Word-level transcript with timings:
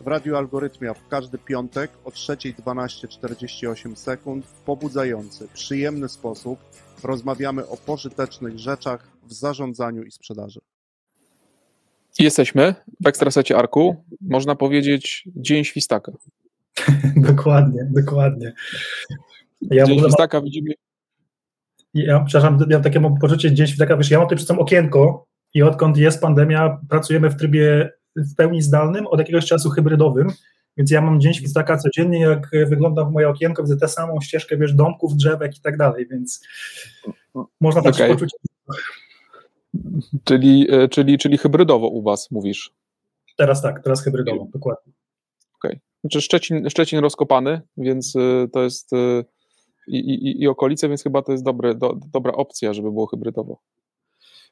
W 0.00 0.06
Radiu 0.06 0.36
Algorytmia 0.36 0.94
w 0.94 1.08
każdy 1.08 1.38
piątek 1.38 1.90
o 2.04 2.10
3.12.48 2.10 3.96
sekund 3.96 4.46
w 4.46 4.52
pobudzający, 4.52 5.48
przyjemny 5.54 6.08
sposób 6.08 6.58
rozmawiamy 7.04 7.66
o 7.66 7.76
pożytecznych 7.76 8.58
rzeczach 8.58 9.08
w 9.26 9.32
zarządzaniu 9.32 10.02
i 10.02 10.10
sprzedaży. 10.10 10.60
Jesteśmy 12.18 12.74
w 13.00 13.06
Ekstrasecie 13.06 13.56
Arku. 13.56 14.04
Można 14.20 14.54
powiedzieć 14.54 15.28
Dzień 15.36 15.64
Świstaka. 15.64 16.12
dokładnie, 17.16 17.88
dokładnie. 17.90 18.52
Ja 19.60 19.84
Dzień 19.84 19.98
Świstaka 19.98 20.40
widzimy... 20.40 20.74
Ja, 21.94 22.20
przepraszam, 22.20 22.58
ja 22.70 22.80
takie 22.80 23.00
mam 23.00 23.18
poczucie 23.18 23.54
Dzień 23.54 23.66
Świstaka, 23.66 23.96
wiesz, 23.96 24.10
ja 24.10 24.18
mam 24.18 24.28
tutaj 24.28 24.44
sobą 24.44 24.60
okienko 24.60 25.26
i 25.54 25.62
odkąd 25.62 25.96
jest 25.96 26.20
pandemia, 26.20 26.80
pracujemy 26.88 27.30
w 27.30 27.36
trybie 27.36 27.90
w 28.16 28.34
pełni 28.34 28.62
zdalnym, 28.62 29.06
od 29.06 29.18
jakiegoś 29.18 29.46
czasu 29.46 29.70
hybrydowym, 29.70 30.28
więc 30.76 30.90
ja 30.90 31.00
mam 31.00 31.20
dzień 31.20 31.34
świstaka 31.34 31.76
codziennie, 31.76 32.20
jak 32.20 32.50
wygląda 32.68 33.04
w 33.04 33.12
moje 33.12 33.28
okienko, 33.28 33.62
widzę 33.62 33.76
tę 33.76 33.88
samą 33.88 34.20
ścieżkę, 34.20 34.56
wiesz, 34.56 34.74
domków, 34.74 35.16
drzewek 35.16 35.56
i 35.56 35.60
tak 35.60 35.76
dalej, 35.76 36.06
więc 36.10 36.46
można 37.60 37.82
tak 37.82 37.94
okay. 37.94 38.08
poczuć. 38.08 38.30
Czyli, 40.24 40.66
e, 40.70 40.88
czyli, 40.88 41.18
czyli 41.18 41.38
hybrydowo 41.38 41.88
u 41.88 42.02
was 42.02 42.30
mówisz? 42.30 42.70
Teraz 43.36 43.62
tak, 43.62 43.82
teraz 43.82 44.04
hybrydowo, 44.04 44.48
dokładnie. 44.52 44.92
Okej. 45.54 45.70
Okay. 45.70 45.80
Znaczy 46.00 46.20
Szczecin, 46.20 46.70
Szczecin 46.70 46.98
rozkopany, 46.98 47.60
więc 47.76 48.16
e, 48.16 48.48
to 48.52 48.62
jest 48.62 48.92
e, 48.92 49.24
i, 49.86 49.96
i, 49.96 50.42
i 50.42 50.48
okolice, 50.48 50.88
więc 50.88 51.02
chyba 51.02 51.22
to 51.22 51.32
jest 51.32 51.44
dobre, 51.44 51.74
do, 51.74 51.98
dobra 52.12 52.32
opcja, 52.32 52.72
żeby 52.72 52.92
było 52.92 53.06
hybrydowo. 53.06 53.58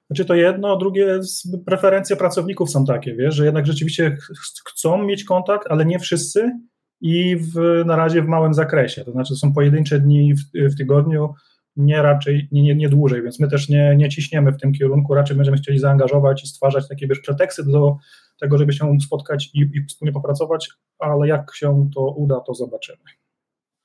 Znaczy 0.06 0.24
to 0.24 0.34
jedno, 0.34 0.72
a 0.72 0.77
drugie 0.77 1.20
preferencje 1.66 2.16
pracowników 2.16 2.70
są 2.70 2.84
takie, 2.84 3.14
wiesz, 3.14 3.34
że 3.34 3.44
jednak 3.44 3.66
rzeczywiście 3.66 4.16
chcą 4.68 5.05
mieć 5.05 5.24
kontakt, 5.24 5.66
ale 5.70 5.84
nie 5.84 5.98
wszyscy 5.98 6.50
i 7.00 7.36
w, 7.36 7.82
na 7.86 7.96
razie 7.96 8.22
w 8.22 8.27
małym 8.27 8.55
zakresie, 8.55 9.05
to 9.05 9.12
znaczy 9.12 9.36
są 9.36 9.52
pojedyncze 9.52 10.00
dni 10.00 10.34
w, 10.34 10.72
w 10.74 10.77
tygodniu, 10.77 11.34
nie 11.77 12.02
raczej, 12.02 12.48
nie, 12.52 12.62
nie, 12.62 12.74
nie, 12.74 12.88
dłużej, 12.88 13.22
więc 13.22 13.40
my 13.40 13.48
też 13.48 13.68
nie, 13.68 13.94
nie 13.96 14.08
ciśniemy 14.08 14.52
w 14.52 14.60
tym 14.60 14.72
kierunku, 14.72 15.14
raczej 15.14 15.36
będziemy 15.36 15.56
chcieli 15.56 15.78
zaangażować 15.78 16.44
i 16.44 16.46
stwarzać 16.46 16.88
takie 16.88 17.06
wiesz, 17.06 17.20
preteksty 17.20 17.64
do 17.64 17.96
tego, 18.40 18.58
żeby 18.58 18.72
się 18.72 18.96
spotkać 19.00 19.50
i, 19.55 19.60
i 19.60 19.84
wspólnie 19.88 20.12
popracować, 20.12 20.68
ale 20.98 21.28
jak 21.28 21.55
się 21.55 21.90
to 21.94 22.00
uda, 22.00 22.40
to 22.40 22.55
zobaczymy. 22.55 22.98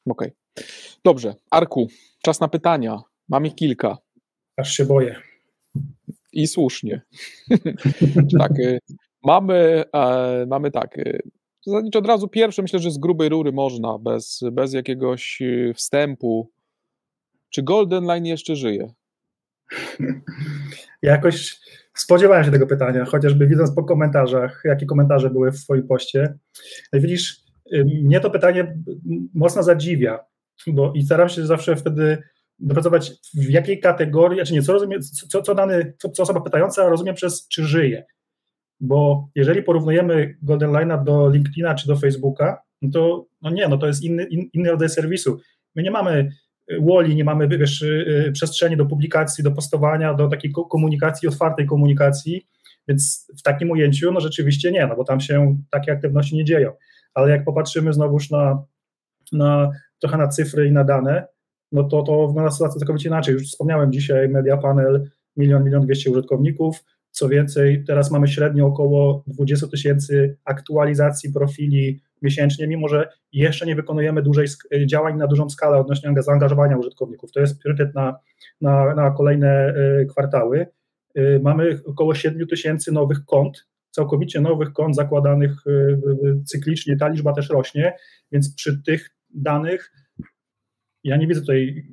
Okej. 0.09 0.27
Okay. 0.27 0.48
Dobrze, 1.03 1.35
Arku, 1.51 1.87
czas 2.23 2.39
na 2.39 2.47
pytania. 2.47 3.01
Mam 3.29 3.45
ich 3.45 3.55
kilka. 3.55 3.97
Aż 4.57 4.73
się 4.73 4.85
boję. 4.85 5.15
I 6.33 6.47
słusznie. 6.47 7.01
tak, 8.39 8.59
y, 8.59 8.79
mamy, 9.23 9.83
e, 9.93 10.45
mamy 10.47 10.71
tak. 10.71 10.97
Y, 10.97 11.21
zasadniczo 11.65 11.99
od 11.99 12.07
razu 12.07 12.27
pierwsze, 12.27 12.61
myślę, 12.61 12.79
że 12.79 12.91
z 12.91 12.97
grubej 12.97 13.29
rury 13.29 13.51
można, 13.51 13.97
bez, 13.97 14.43
bez 14.51 14.73
jakiegoś 14.73 15.41
y, 15.41 15.73
wstępu. 15.75 16.51
Czy 17.49 17.63
Golden 17.63 18.03
Line 18.03 18.25
jeszcze 18.25 18.55
żyje? 18.55 18.93
Jakoś 21.01 21.59
spodziewałem 21.93 22.43
się 22.43 22.51
tego 22.51 22.67
pytania, 22.67 23.05
chociażby 23.05 23.47
widząc 23.47 23.75
po 23.75 23.83
komentarzach, 23.83 24.61
jakie 24.65 24.85
komentarze 24.85 25.29
były 25.29 25.51
w 25.51 25.63
Twoim 25.63 25.87
poście. 25.87 26.37
Widzisz, 26.93 27.43
mnie 28.03 28.19
to 28.19 28.29
pytanie 28.29 28.77
mocno 29.33 29.63
zadziwia, 29.63 30.25
bo 30.67 30.93
i 30.95 31.03
staram 31.03 31.29
się 31.29 31.45
zawsze 31.45 31.75
wtedy 31.75 32.17
doprecyzować 32.59 33.11
w 33.33 33.49
jakiej 33.49 33.79
kategorii, 33.79 34.39
czy 34.39 34.61
znaczy 34.61 34.87
nie, 34.87 34.99
co 34.99 35.27
co, 35.27 35.41
co, 35.41 35.55
dany, 35.55 35.93
co, 35.97 36.09
co 36.09 36.23
osoba 36.23 36.41
pytająca 36.41 36.89
rozumie 36.89 37.13
przez 37.13 37.47
czy 37.47 37.63
żyje. 37.63 38.05
Bo 38.79 39.29
jeżeli 39.35 39.63
porównujemy 39.63 40.37
Golden 40.41 40.71
Line'a 40.71 41.03
do 41.03 41.29
LinkedIna 41.29 41.75
czy 41.75 41.87
do 41.87 41.95
Facebooka, 41.95 42.61
no 42.81 42.89
to 42.93 43.25
no 43.41 43.49
nie, 43.49 43.67
no 43.67 43.77
to 43.77 43.87
jest 43.87 44.03
inny, 44.03 44.23
in, 44.23 44.49
inny 44.53 44.71
rodzaj 44.71 44.89
serwisu. 44.89 45.39
My 45.75 45.83
nie 45.83 45.91
mamy 45.91 46.29
y, 46.71 46.79
woli, 46.81 47.15
nie 47.15 47.23
mamy 47.23 47.47
wiesz, 47.47 47.81
y, 47.81 48.25
y, 48.27 48.31
przestrzeni 48.31 48.77
do 48.77 48.85
publikacji, 48.85 49.43
do 49.43 49.51
postowania, 49.51 50.13
do 50.13 50.27
takiej 50.27 50.51
komunikacji, 50.69 51.27
otwartej 51.27 51.65
komunikacji, 51.65 52.47
więc 52.87 53.27
w 53.39 53.41
takim 53.41 53.71
ujęciu 53.71 54.11
no 54.11 54.19
rzeczywiście 54.19 54.71
nie, 54.71 54.87
no 54.87 54.95
bo 54.95 55.03
tam 55.03 55.19
się 55.19 55.57
takie 55.71 55.91
aktywności 55.91 56.35
nie 56.35 56.45
dzieją. 56.45 56.71
Ale 57.13 57.29
jak 57.29 57.45
popatrzymy 57.45 57.93
znowuż 57.93 58.29
na, 58.31 58.63
na 59.31 59.71
trochę 59.99 60.17
na 60.17 60.27
cyfry 60.27 60.67
i 60.67 60.71
na 60.71 60.83
dane, 60.83 61.27
no 61.71 61.83
to, 61.83 62.03
to 62.03 62.27
wygląda 62.27 62.51
sytuacja 62.51 62.79
całkowicie 62.79 63.09
inaczej. 63.09 63.33
Już 63.33 63.43
wspomniałem 63.43 63.91
dzisiaj, 63.91 64.29
Media 64.29 64.57
Panel, 64.57 65.09
milion, 65.37 65.63
milion 65.63 65.81
dwieście 65.81 66.11
użytkowników. 66.11 66.83
Co 67.11 67.29
więcej, 67.29 67.83
teraz 67.87 68.11
mamy 68.11 68.27
średnio 68.27 68.67
około 68.67 69.23
20 69.27 69.67
tysięcy 69.67 70.37
aktualizacji 70.45 71.33
profili 71.33 72.01
miesięcznie, 72.21 72.67
mimo 72.67 72.87
że 72.87 73.09
jeszcze 73.31 73.65
nie 73.65 73.75
wykonujemy 73.75 74.21
dużej 74.21 74.47
działań 74.85 75.17
na 75.17 75.27
dużą 75.27 75.49
skalę 75.49 75.77
odnośnie 75.77 76.13
zaangażowania 76.17 76.77
użytkowników. 76.77 77.31
To 77.31 77.39
jest 77.39 77.59
priorytet 77.59 77.95
na, 77.95 78.19
na, 78.61 78.95
na 78.95 79.11
kolejne 79.11 79.73
y, 80.01 80.05
kwartały. 80.05 80.67
Y, 81.17 81.39
mamy 81.43 81.79
około 81.85 82.15
7 82.15 82.47
tysięcy 82.47 82.91
nowych 82.91 83.25
kont, 83.25 83.67
całkowicie 83.91 84.41
nowych 84.41 84.73
kont 84.73 84.95
zakładanych 84.95 85.67
y, 85.67 85.99
cyklicznie, 86.45 86.97
ta 86.97 87.07
liczba 87.07 87.33
też 87.33 87.49
rośnie, 87.49 87.93
więc 88.31 88.55
przy 88.55 88.83
tych 88.83 89.18
danych 89.29 89.91
ja 91.03 91.17
nie 91.17 91.27
widzę 91.27 91.41
tutaj 91.41 91.85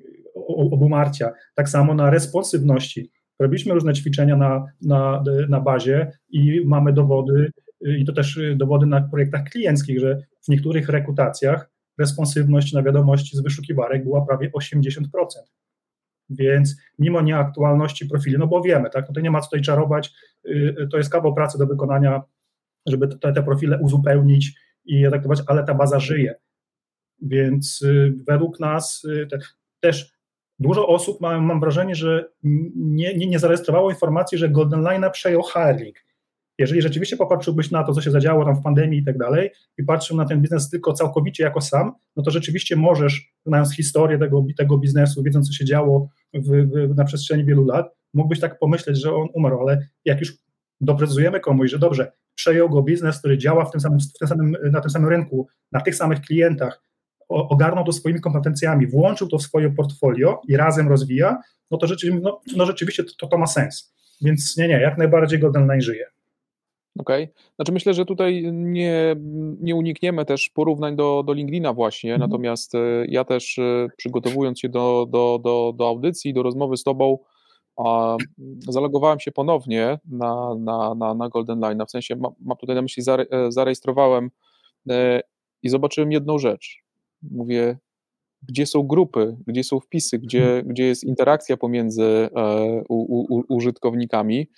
obumarcia. 0.49 1.33
Tak 1.55 1.69
samo 1.69 1.95
na 1.95 2.11
responsywności. 2.11 3.11
Robiliśmy 3.39 3.75
różne 3.75 3.95
ćwiczenia 3.95 4.37
na, 4.37 4.65
na, 4.83 5.25
na 5.49 5.61
bazie 5.61 6.13
i 6.29 6.63
mamy 6.65 6.93
dowody, 6.93 7.51
i 7.81 8.05
to 8.05 8.13
też 8.13 8.41
dowody 8.57 8.87
na 8.87 9.01
projektach 9.01 9.45
klienckich, 9.45 10.01
że 10.01 10.23
w 10.45 10.49
niektórych 10.49 10.89
rekrutacjach 10.89 11.71
responsywność 11.99 12.73
na 12.73 12.83
wiadomości 12.83 13.37
z 13.37 13.41
wyszukiwarek 13.41 14.05
była 14.05 14.27
prawie 14.27 14.51
80%. 14.51 15.03
Więc 16.31 16.77
mimo 16.99 17.21
nieaktualności 17.21 18.07
profili, 18.07 18.39
no 18.39 18.47
bo 18.47 18.63
wiemy, 18.63 18.91
tak, 18.91 19.09
no 19.09 19.15
to 19.15 19.21
nie 19.21 19.31
ma 19.31 19.41
co 19.41 19.47
tutaj 19.47 19.61
czarować, 19.61 20.13
y, 20.49 20.89
to 20.91 20.99
jest 20.99 21.11
kawał 21.11 21.35
pracy 21.35 21.59
do 21.59 21.67
wykonania, 21.67 22.23
żeby 22.87 23.09
te, 23.09 23.33
te 23.33 23.43
profile 23.43 23.79
uzupełnić 23.79 24.61
i 24.85 25.05
traktować, 25.09 25.43
ale 25.47 25.65
ta 25.65 25.75
baza 25.75 26.01
żyje. 26.01 26.35
Więc 27.22 27.82
y, 27.82 28.15
według 28.27 28.60
nas 28.60 29.04
y, 29.04 29.27
te, 29.31 29.38
też 29.81 30.16
dużo 30.59 30.88
osób, 30.88 31.21
mam, 31.21 31.44
mam 31.44 31.60
wrażenie, 31.60 31.94
że 31.94 32.28
nie, 32.75 33.15
nie, 33.15 33.27
nie 33.27 33.38
zarejestrowało 33.38 33.91
informacji, 33.91 34.38
że 34.38 34.49
Golden 34.49 34.82
Line 34.82 35.10
przejął 35.12 35.43
Harling. 35.43 35.97
Jeżeli 36.59 36.82
rzeczywiście 36.82 37.16
popatrzyłbyś 37.16 37.71
na 37.71 37.84
to, 37.84 37.93
co 37.93 38.00
się 38.00 38.10
zadziało 38.10 38.44
tam 38.44 38.56
w 38.56 38.62
pandemii 38.62 38.99
i 38.99 39.05
tak 39.05 39.19
dalej, 39.19 39.50
i 39.78 39.84
patrzył 39.84 40.16
na 40.16 40.25
ten 40.25 40.43
biznes 40.43 40.71
tylko 40.71 40.93
całkowicie 40.93 41.44
jako 41.44 41.60
sam, 41.60 41.93
no 42.16 42.22
to 42.22 42.31
rzeczywiście 42.31 42.76
możesz, 42.76 43.32
znając 43.47 43.76
historię 43.76 44.19
tego, 44.19 44.44
tego 44.56 44.78
biznesu, 44.78 45.22
wiedząc, 45.22 45.49
co 45.49 45.53
się 45.53 45.65
działo 45.65 46.09
w, 46.34 46.49
w, 46.49 46.97
na 46.97 47.05
przestrzeni 47.05 47.44
wielu 47.44 47.65
lat, 47.65 47.87
mógłbyś 48.15 48.41
tak 48.41 48.59
pomyśleć, 48.59 49.00
że 49.03 49.15
on 49.15 49.28
umarł, 49.34 49.60
ale 49.60 49.88
jak 50.05 50.21
już 50.21 50.34
doprecyzujemy 50.81 51.41
komuś, 51.41 51.71
że 51.71 51.78
dobrze, 51.78 52.12
przejął 52.34 52.69
go 52.69 52.82
biznes, 52.82 53.19
który 53.19 53.38
działa 53.38 53.65
w 53.65 53.71
tym 53.71 53.81
samym, 53.81 53.99
w 54.00 54.19
tym 54.19 54.28
samym, 54.28 54.56
na 54.72 54.81
tym 54.81 54.91
samym 54.91 55.09
rynku, 55.09 55.49
na 55.72 55.81
tych 55.81 55.94
samych 55.94 56.21
klientach, 56.21 56.82
ogarnął 57.28 57.84
to 57.84 57.92
swoimi 57.92 58.20
kompetencjami, 58.20 58.87
włączył 58.87 59.28
to 59.28 59.38
w 59.38 59.42
swoje 59.42 59.70
portfolio 59.70 60.41
i 60.48 60.56
razem 60.56 60.88
rozwija, 60.88 61.37
no 61.70 61.78
to 61.78 61.87
rzeczywiście, 61.87 62.20
no, 62.25 62.41
no 62.56 62.66
rzeczywiście 62.66 63.04
to, 63.19 63.26
to 63.26 63.38
ma 63.38 63.47
sens. 63.47 63.94
Więc 64.22 64.56
nie, 64.56 64.69
nie, 64.69 64.81
jak 64.81 64.98
najbardziej 64.98 65.38
Golden 65.38 65.66
Line 65.66 65.81
żyje. 65.81 66.06
Okej. 66.98 67.25
Okay. 67.25 67.34
Znaczy 67.56 67.72
myślę, 67.72 67.94
że 67.94 68.04
tutaj 68.04 68.53
nie, 68.53 69.16
nie 69.60 69.75
unikniemy 69.75 70.25
też 70.25 70.50
porównań 70.54 70.97
do, 70.97 71.22
do 71.26 71.32
LinkedIna 71.32 71.72
właśnie, 71.72 72.14
mhm. 72.14 72.31
natomiast 72.31 72.75
e, 72.75 72.78
ja 73.09 73.25
też 73.25 73.58
e, 73.58 73.88
przygotowując 73.97 74.61
się 74.61 74.69
do, 74.69 75.06
do, 75.11 75.40
do, 75.44 75.72
do 75.76 75.88
audycji, 75.88 76.34
do 76.34 76.43
rozmowy 76.43 76.76
z 76.76 76.82
Tobą, 76.82 77.19
a, 77.76 78.17
zalogowałem 78.58 79.20
się 79.20 79.32
ponownie 79.32 79.99
na, 80.11 80.55
na, 80.58 80.94
na, 80.94 81.14
na 81.14 81.29
Golden 81.29 81.61
Line, 81.61 81.87
w 81.87 81.90
sensie 81.90 82.17
mam, 82.17 82.32
mam 82.40 82.56
tutaj 82.56 82.76
na 82.76 82.82
myśli, 82.82 83.02
zare, 83.02 83.26
e, 83.31 83.52
zarejestrowałem 83.52 84.31
i 85.62 85.69
zobaczyłem 85.69 86.12
jedną 86.12 86.38
rzecz, 86.38 86.86
mówię, 87.31 87.78
gdzie 88.43 88.67
są 88.67 88.82
grupy, 88.82 89.37
gdzie 89.46 89.64
są 89.64 89.81
wpisy, 89.81 90.19
gdzie, 90.19 90.40
hmm. 90.40 90.67
gdzie 90.69 90.84
jest 90.84 91.05
interakcja 91.05 91.56
pomiędzy 91.56 92.02
e, 92.02 92.28
u, 92.88 93.34
u, 93.34 93.43
użytkownikami. 93.49 94.49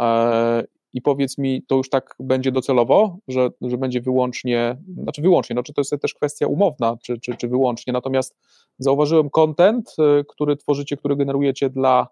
E, 0.00 0.64
I 0.92 1.02
powiedz 1.02 1.38
mi, 1.38 1.62
to 1.62 1.76
już 1.76 1.90
tak 1.90 2.14
będzie 2.20 2.52
docelowo, 2.52 3.18
że, 3.28 3.48
że 3.60 3.78
będzie 3.78 4.00
wyłącznie, 4.00 4.76
znaczy 5.02 5.22
wyłącznie, 5.22 5.56
no 5.56 5.62
czy 5.62 5.72
to 5.72 5.80
jest 5.80 6.02
też 6.02 6.14
kwestia 6.14 6.46
umowna, 6.46 6.96
czy, 7.02 7.18
czy, 7.18 7.36
czy 7.36 7.48
wyłącznie, 7.48 7.92
natomiast 7.92 8.36
zauważyłem 8.78 9.30
content, 9.30 9.94
e, 9.98 10.24
który 10.28 10.56
tworzycie, 10.56 10.96
który 10.96 11.16
generujecie 11.16 11.70
dla, 11.70 12.08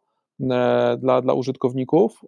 dla, 0.98 1.22
dla 1.22 1.34
użytkowników. 1.34 2.20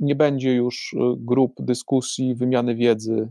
Nie 0.00 0.14
będzie 0.14 0.54
już 0.54 0.94
grup, 1.16 1.52
dyskusji, 1.58 2.34
wymiany 2.34 2.74
wiedzy. 2.74 3.28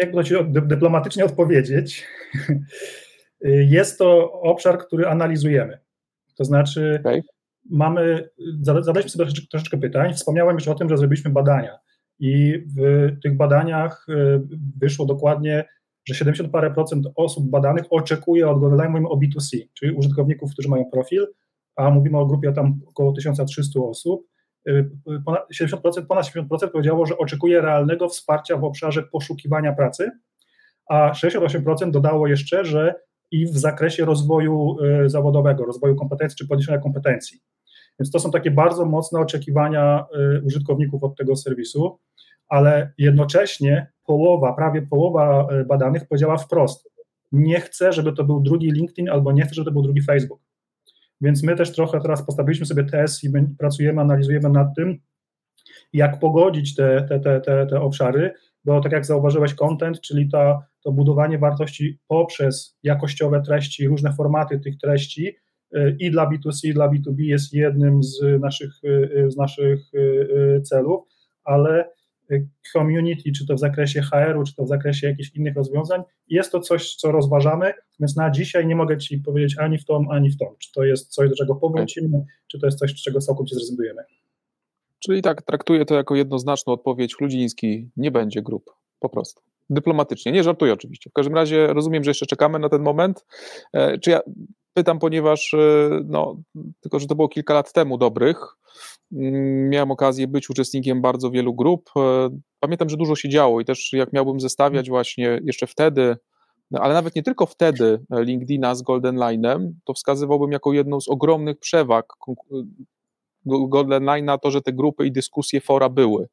Jakby 0.00 0.24
to 0.24 0.60
dyplomatycznie 0.66 1.24
odpowiedzieć, 1.24 2.06
jest 3.76 3.98
to 3.98 4.32
obszar, 4.32 4.78
który 4.78 5.06
analizujemy. 5.06 5.78
To 6.36 6.44
znaczy, 6.44 6.98
okay. 7.00 7.22
mamy, 7.70 8.28
zadaliśmy 8.60 9.10
sobie 9.10 9.30
troszeczkę, 9.50 9.78
pytań. 9.78 10.14
Wspomniałem 10.14 10.54
już 10.54 10.68
o 10.68 10.74
tym, 10.74 10.88
że 10.88 10.96
zrobiliśmy 10.96 11.30
badania 11.30 11.78
i 12.18 12.64
w 12.76 13.10
tych 13.22 13.36
badaniach 13.36 14.06
y, 14.08 14.40
wyszło 14.80 15.06
dokładnie, 15.06 15.64
że 16.04 16.14
70 16.14 16.52
parę 16.52 16.70
procent 16.70 17.06
osób 17.16 17.50
badanych 17.50 17.84
oczekuje 17.90 18.48
od 18.48 18.60
GoDaddy, 18.60 18.88
mówimy 18.88 19.08
o 19.08 19.16
B2C, 19.16 19.58
czyli 19.74 19.92
użytkowników, 19.92 20.52
którzy 20.52 20.68
mają 20.68 20.84
profil, 20.92 21.26
a 21.76 21.90
mówimy 21.90 22.18
o 22.18 22.26
grupie 22.26 22.52
tam 22.52 22.80
około 22.86 23.12
1300 23.12 23.80
osób. 23.80 24.26
Y, 24.68 24.90
ponad 25.24 25.42
70%, 25.60 26.06
ponad 26.08 26.26
70% 26.26 26.68
powiedziało, 26.72 27.06
że 27.06 27.18
oczekuje 27.18 27.60
realnego 27.60 28.08
wsparcia 28.08 28.56
w 28.56 28.64
obszarze 28.64 29.02
poszukiwania 29.02 29.72
pracy, 29.72 30.10
a 30.88 31.12
68% 31.12 31.90
dodało 31.90 32.26
jeszcze, 32.26 32.64
że 32.64 32.94
i 33.30 33.46
w 33.46 33.58
zakresie 33.58 34.04
rozwoju 34.04 34.76
y, 35.04 35.08
zawodowego, 35.08 35.64
rozwoju 35.64 35.96
kompetencji 35.96 36.36
czy 36.38 36.48
podniesienia 36.48 36.78
kompetencji. 36.78 37.40
Więc 38.00 38.10
to 38.10 38.18
są 38.18 38.30
takie 38.30 38.50
bardzo 38.50 38.84
mocne 38.84 39.20
oczekiwania 39.20 40.04
użytkowników 40.44 41.04
od 41.04 41.16
tego 41.16 41.36
serwisu 41.36 41.98
ale 42.50 42.92
jednocześnie 42.98 43.92
połowa, 44.06 44.52
prawie 44.52 44.82
połowa 44.82 45.48
badanych 45.68 46.08
powiedziała 46.08 46.36
wprost, 46.36 46.90
nie 47.32 47.60
chcę, 47.60 47.92
żeby 47.92 48.12
to 48.12 48.24
był 48.24 48.40
drugi 48.40 48.70
LinkedIn 48.70 49.08
albo 49.08 49.32
nie 49.32 49.42
chcę, 49.42 49.54
żeby 49.54 49.64
to 49.64 49.72
był 49.72 49.82
drugi 49.82 50.02
Facebook. 50.02 50.40
Więc 51.20 51.42
my 51.42 51.56
też 51.56 51.72
trochę 51.72 52.00
teraz 52.00 52.26
postawiliśmy 52.26 52.66
sobie 52.66 52.84
test 52.84 53.24
i 53.24 53.30
pracujemy, 53.58 54.00
analizujemy 54.00 54.50
nad 54.50 54.68
tym, 54.76 54.98
jak 55.92 56.18
pogodzić 56.18 56.74
te, 56.74 57.06
te, 57.08 57.20
te, 57.20 57.40
te, 57.40 57.66
te 57.66 57.80
obszary, 57.80 58.32
bo 58.64 58.80
tak 58.80 58.92
jak 58.92 59.06
zauważyłeś, 59.06 59.54
content, 59.54 60.00
czyli 60.00 60.28
ta, 60.28 60.66
to 60.84 60.92
budowanie 60.92 61.38
wartości 61.38 61.98
poprzez 62.08 62.78
jakościowe 62.82 63.42
treści, 63.42 63.88
różne 63.88 64.12
formaty 64.12 64.60
tych 64.60 64.78
treści 64.78 65.36
e, 65.74 65.90
i 65.90 66.10
dla 66.10 66.30
B2C, 66.30 66.68
i 66.68 66.74
dla 66.74 66.88
B2B 66.88 67.18
jest 67.18 67.52
jednym 67.52 68.02
z 68.02 68.40
naszych, 68.40 68.72
e, 69.24 69.30
z 69.30 69.36
naszych 69.36 69.80
celów, 70.64 71.04
ale 71.44 71.90
community, 72.72 73.32
czy 73.32 73.46
to 73.46 73.54
w 73.54 73.58
zakresie 73.58 74.02
HR-u, 74.02 74.44
czy 74.44 74.54
to 74.54 74.64
w 74.64 74.68
zakresie 74.68 75.06
jakichś 75.06 75.30
innych 75.34 75.56
rozwiązań. 75.56 76.02
Jest 76.28 76.52
to 76.52 76.60
coś, 76.60 76.94
co 76.94 77.12
rozważamy, 77.12 77.72
więc 78.00 78.16
na 78.16 78.30
dzisiaj 78.30 78.66
nie 78.66 78.76
mogę 78.76 78.98
Ci 78.98 79.18
powiedzieć 79.18 79.58
ani 79.58 79.78
w 79.78 79.84
tą, 79.84 80.10
ani 80.10 80.30
w 80.30 80.38
tą. 80.38 80.54
Czy 80.58 80.72
to 80.72 80.84
jest 80.84 81.08
coś, 81.08 81.28
do 81.28 81.36
czego 81.36 81.54
powrócimy, 81.54 82.24
czy 82.48 82.58
to 82.58 82.66
jest 82.66 82.78
coś, 82.78 82.90
z 82.90 83.02
czego 83.02 83.20
całkowicie 83.20 83.56
zrezygnujemy. 83.56 84.02
Czyli 84.98 85.22
tak, 85.22 85.42
traktuję 85.42 85.84
to 85.84 85.94
jako 85.94 86.16
jednoznaczną 86.16 86.72
odpowiedź. 86.72 87.16
Chludziński 87.16 87.90
nie 87.96 88.10
będzie 88.10 88.42
grup, 88.42 88.70
po 89.00 89.08
prostu. 89.08 89.42
Dyplomatycznie, 89.70 90.32
nie 90.32 90.42
żartuję 90.42 90.72
oczywiście. 90.72 91.10
W 91.10 91.12
każdym 91.12 91.34
razie 91.34 91.66
rozumiem, 91.66 92.04
że 92.04 92.10
jeszcze 92.10 92.26
czekamy 92.26 92.58
na 92.58 92.68
ten 92.68 92.82
moment. 92.82 93.26
E, 93.72 93.98
czy 93.98 94.10
ja 94.10 94.20
pytam, 94.74 94.98
ponieważ 94.98 95.54
e, 95.54 95.90
no, 96.04 96.36
tylko, 96.80 96.98
że 96.98 97.06
to 97.06 97.14
było 97.14 97.28
kilka 97.28 97.54
lat 97.54 97.72
temu 97.72 97.98
dobrych, 97.98 98.56
Mm, 99.12 99.68
miałem 99.68 99.90
okazję 99.90 100.28
być 100.28 100.50
uczestnikiem 100.50 101.02
bardzo 101.02 101.30
wielu 101.30 101.54
grup. 101.54 101.90
E, 101.96 102.30
pamiętam, 102.60 102.88
że 102.88 102.96
dużo 102.96 103.16
się 103.16 103.28
działo 103.28 103.60
i 103.60 103.64
też 103.64 103.92
jak 103.92 104.12
miałbym 104.12 104.40
zestawiać 104.40 104.88
właśnie 104.88 105.40
jeszcze 105.44 105.66
wtedy, 105.66 106.16
no, 106.70 106.80
ale 106.80 106.94
nawet 106.94 107.14
nie 107.14 107.22
tylko 107.22 107.46
wtedy 107.46 108.00
e, 108.10 108.24
LinkedIna 108.24 108.74
z 108.74 108.82
Golden 108.82 109.16
Line'em, 109.16 109.72
to 109.84 109.94
wskazywałbym 109.94 110.52
jako 110.52 110.72
jedną 110.72 111.00
z 111.00 111.08
ogromnych 111.08 111.58
przewag 111.58 112.06
Golden 113.46 114.04
Line'a 114.04 114.38
to, 114.38 114.50
że 114.50 114.62
te 114.62 114.72
grupy 114.72 115.06
i 115.06 115.12
dyskusje, 115.12 115.60
fora 115.60 115.88
były. 115.88 116.28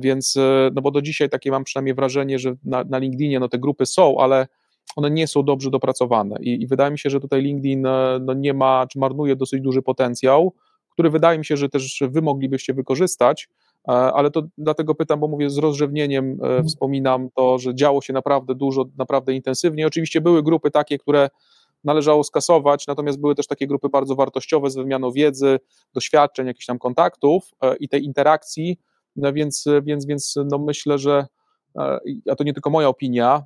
Więc, 0.00 0.34
no 0.74 0.82
bo 0.82 0.90
do 0.90 1.02
dzisiaj 1.02 1.30
takie 1.30 1.50
mam 1.50 1.64
przynajmniej 1.64 1.94
wrażenie, 1.94 2.38
że 2.38 2.54
na, 2.64 2.84
na 2.84 2.98
LinkedInie 2.98 3.40
no 3.40 3.48
te 3.48 3.58
grupy 3.58 3.86
są, 3.86 4.18
ale 4.18 4.46
one 4.96 5.10
nie 5.10 5.26
są 5.26 5.42
dobrze 5.42 5.70
dopracowane 5.70 6.36
i, 6.40 6.62
i 6.62 6.66
wydaje 6.66 6.90
mi 6.90 6.98
się, 6.98 7.10
że 7.10 7.20
tutaj 7.20 7.42
LinkedIn 7.42 7.82
no 8.20 8.34
nie 8.34 8.54
ma, 8.54 8.86
czy 8.86 8.98
marnuje 8.98 9.36
dosyć 9.36 9.60
duży 9.60 9.82
potencjał, 9.82 10.52
który 10.94 11.10
wydaje 11.10 11.38
mi 11.38 11.44
się, 11.44 11.56
że 11.56 11.68
też 11.68 12.02
wy 12.08 12.22
moglibyście 12.22 12.74
wykorzystać, 12.74 13.48
e, 13.88 13.92
ale 13.92 14.30
to 14.30 14.42
dlatego 14.58 14.94
pytam, 14.94 15.20
bo 15.20 15.28
mówię 15.28 15.50
z 15.50 15.58
rozrzewnieniem, 15.58 16.24
e, 16.24 16.30
mhm. 16.30 16.64
wspominam 16.64 17.28
to, 17.36 17.58
że 17.58 17.74
działo 17.74 18.00
się 18.00 18.12
naprawdę 18.12 18.54
dużo, 18.54 18.84
naprawdę 18.98 19.34
intensywnie. 19.34 19.86
Oczywiście 19.86 20.20
były 20.20 20.42
grupy 20.42 20.70
takie, 20.70 20.98
które 20.98 21.30
należało 21.84 22.24
skasować, 22.24 22.86
natomiast 22.86 23.20
były 23.20 23.34
też 23.34 23.46
takie 23.46 23.66
grupy 23.66 23.88
bardzo 23.88 24.14
wartościowe 24.14 24.70
z 24.70 24.76
wymianą 24.76 25.12
wiedzy, 25.12 25.58
doświadczeń, 25.94 26.46
jakichś 26.46 26.66
tam 26.66 26.78
kontaktów 26.78 27.50
e, 27.62 27.76
i 27.76 27.88
tej 27.88 28.04
interakcji, 28.04 28.78
no 29.16 29.32
więc, 29.32 29.64
więc, 29.82 30.06
więc 30.06 30.34
no 30.50 30.58
myślę, 30.58 30.98
że 30.98 31.26
a 32.30 32.36
to 32.36 32.44
nie 32.44 32.52
tylko 32.52 32.70
moja 32.70 32.88
opinia, 32.88 33.42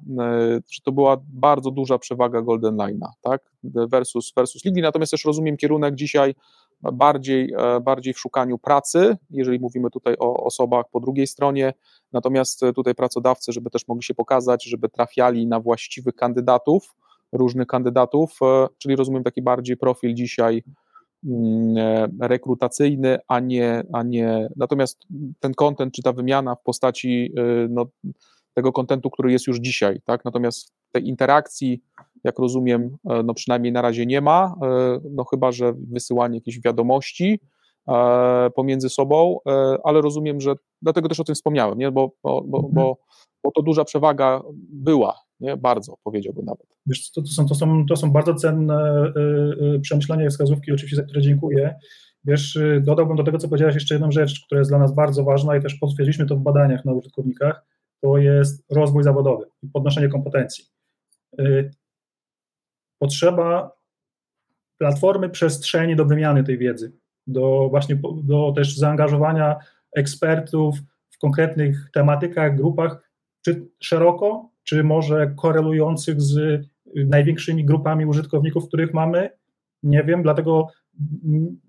że 0.70 0.80
to 0.84 0.92
była 0.92 1.16
bardzo 1.28 1.70
duża 1.70 1.98
przewaga 1.98 2.42
Golden 2.42 2.76
Line'a, 2.76 3.08
tak, 3.20 3.42
versus, 3.64 4.32
versus 4.36 4.64
LinkedIn, 4.64 4.82
natomiast 4.82 5.10
też 5.10 5.24
rozumiem 5.24 5.56
kierunek 5.56 5.94
dzisiaj 5.94 6.34
bardziej, 6.82 7.52
e, 7.58 7.80
bardziej 7.80 8.14
w 8.14 8.18
szukaniu 8.18 8.58
pracy, 8.58 9.16
jeżeli 9.30 9.60
mówimy 9.60 9.90
tutaj 9.90 10.14
o 10.18 10.44
osobach 10.44 10.84
po 10.92 11.00
drugiej 11.00 11.26
stronie, 11.26 11.74
natomiast 12.12 12.60
tutaj 12.74 12.94
pracodawcy, 12.94 13.52
żeby 13.52 13.70
też 13.70 13.88
mogli 13.88 14.02
się 14.02 14.14
pokazać, 14.14 14.64
żeby 14.64 14.88
trafiali 14.88 15.46
na 15.46 15.60
właściwych 15.60 16.14
kandydatów, 16.14 16.96
różnych 17.32 17.66
kandydatów, 17.66 18.38
e, 18.42 18.66
czyli 18.78 18.96
rozumiem 18.96 19.24
taki 19.24 19.42
bardziej 19.42 19.76
profil 19.76 20.14
dzisiaj 20.14 20.62
e, 20.66 20.87
rekrutacyjny, 22.20 23.18
a 23.28 23.40
nie, 23.40 23.82
a 23.92 24.02
nie 24.02 24.48
natomiast 24.56 25.06
ten 25.40 25.54
kontent 25.54 25.94
czy 25.94 26.02
ta 26.02 26.12
wymiana 26.12 26.54
w 26.54 26.62
postaci 26.62 27.32
no, 27.68 27.86
tego 28.54 28.72
kontentu, 28.72 29.10
który 29.10 29.32
jest 29.32 29.46
już 29.46 29.58
dzisiaj, 29.60 30.00
tak? 30.04 30.24
Natomiast 30.24 30.72
tej 30.92 31.08
interakcji 31.08 31.82
jak 32.24 32.38
rozumiem, 32.38 32.96
e, 33.10 33.22
no 33.22 33.34
przynajmniej 33.34 33.72
na 33.72 33.82
razie 33.82 34.06
nie 34.06 34.20
ma, 34.20 34.54
e, 34.62 35.00
no 35.10 35.24
chyba, 35.24 35.52
że 35.52 35.72
wysyłanie 35.90 36.36
jakichś 36.36 36.60
wiadomości 36.64 37.40
e, 37.88 38.50
pomiędzy 38.54 38.88
sobą, 38.88 39.38
ale 39.84 40.00
rozumiem, 40.00 40.40
że 40.40 40.54
dlatego 40.82 41.08
też 41.08 41.20
o 41.20 41.24
tym 41.24 41.34
wspomniałem, 41.34 41.78
nie? 41.78 41.90
Bo, 41.90 42.10
bo, 42.22 42.42
bo, 42.42 42.58
mhm. 42.58 42.74
bo, 42.74 42.96
bo 43.44 43.50
to 43.50 43.62
duża 43.62 43.84
przewaga 43.84 44.42
była, 44.72 45.20
nie? 45.40 45.56
bardzo 45.56 45.96
powiedziałbym 46.04 46.44
nawet. 46.44 46.66
Wiesz, 46.86 47.10
to, 47.10 47.22
to, 47.22 47.28
są, 47.28 47.46
to, 47.46 47.54
są, 47.54 47.86
to 47.86 47.96
są 47.96 48.10
bardzo 48.10 48.34
cenne 48.34 49.12
przemyślenia 49.82 50.26
i 50.26 50.30
wskazówki, 50.30 50.72
oczywiście 50.72 50.96
za 50.96 51.02
które 51.02 51.22
dziękuję. 51.22 51.74
Wiesz, 52.24 52.58
dodałbym 52.80 53.16
do 53.16 53.24
tego, 53.24 53.38
co 53.38 53.48
powiedziałeś, 53.48 53.74
jeszcze 53.74 53.94
jedną 53.94 54.10
rzecz, 54.10 54.44
która 54.46 54.58
jest 54.58 54.70
dla 54.70 54.78
nas 54.78 54.94
bardzo 54.94 55.24
ważna 55.24 55.56
i 55.56 55.62
też 55.62 55.74
potwierdziliśmy 55.74 56.26
to 56.26 56.36
w 56.36 56.40
badaniach 56.40 56.84
na 56.84 56.92
użytkownikach, 56.92 57.66
to 58.00 58.18
jest 58.18 58.64
rozwój 58.70 59.02
zawodowy 59.02 59.46
i 59.62 59.68
podnoszenie 59.68 60.08
kompetencji 60.08 60.64
potrzeba 62.98 63.78
platformy 64.78 65.30
przestrzeni 65.30 65.96
do 65.96 66.04
wymiany 66.04 66.44
tej 66.44 66.58
wiedzy, 66.58 66.92
do 67.26 67.68
właśnie 67.70 68.00
do 68.22 68.52
też 68.56 68.76
zaangażowania 68.76 69.56
ekspertów 69.96 70.78
w 71.10 71.18
konkretnych 71.18 71.90
tematykach, 71.92 72.56
grupach, 72.56 73.07
czy 73.48 73.66
szeroko, 73.80 74.50
czy 74.64 74.84
może 74.84 75.34
korelujących 75.36 76.20
z 76.20 76.62
największymi 76.96 77.64
grupami 77.64 78.06
użytkowników, 78.06 78.68
których 78.68 78.94
mamy. 78.94 79.30
Nie 79.82 80.04
wiem, 80.04 80.22
dlatego 80.22 80.66
mm, 81.24 81.60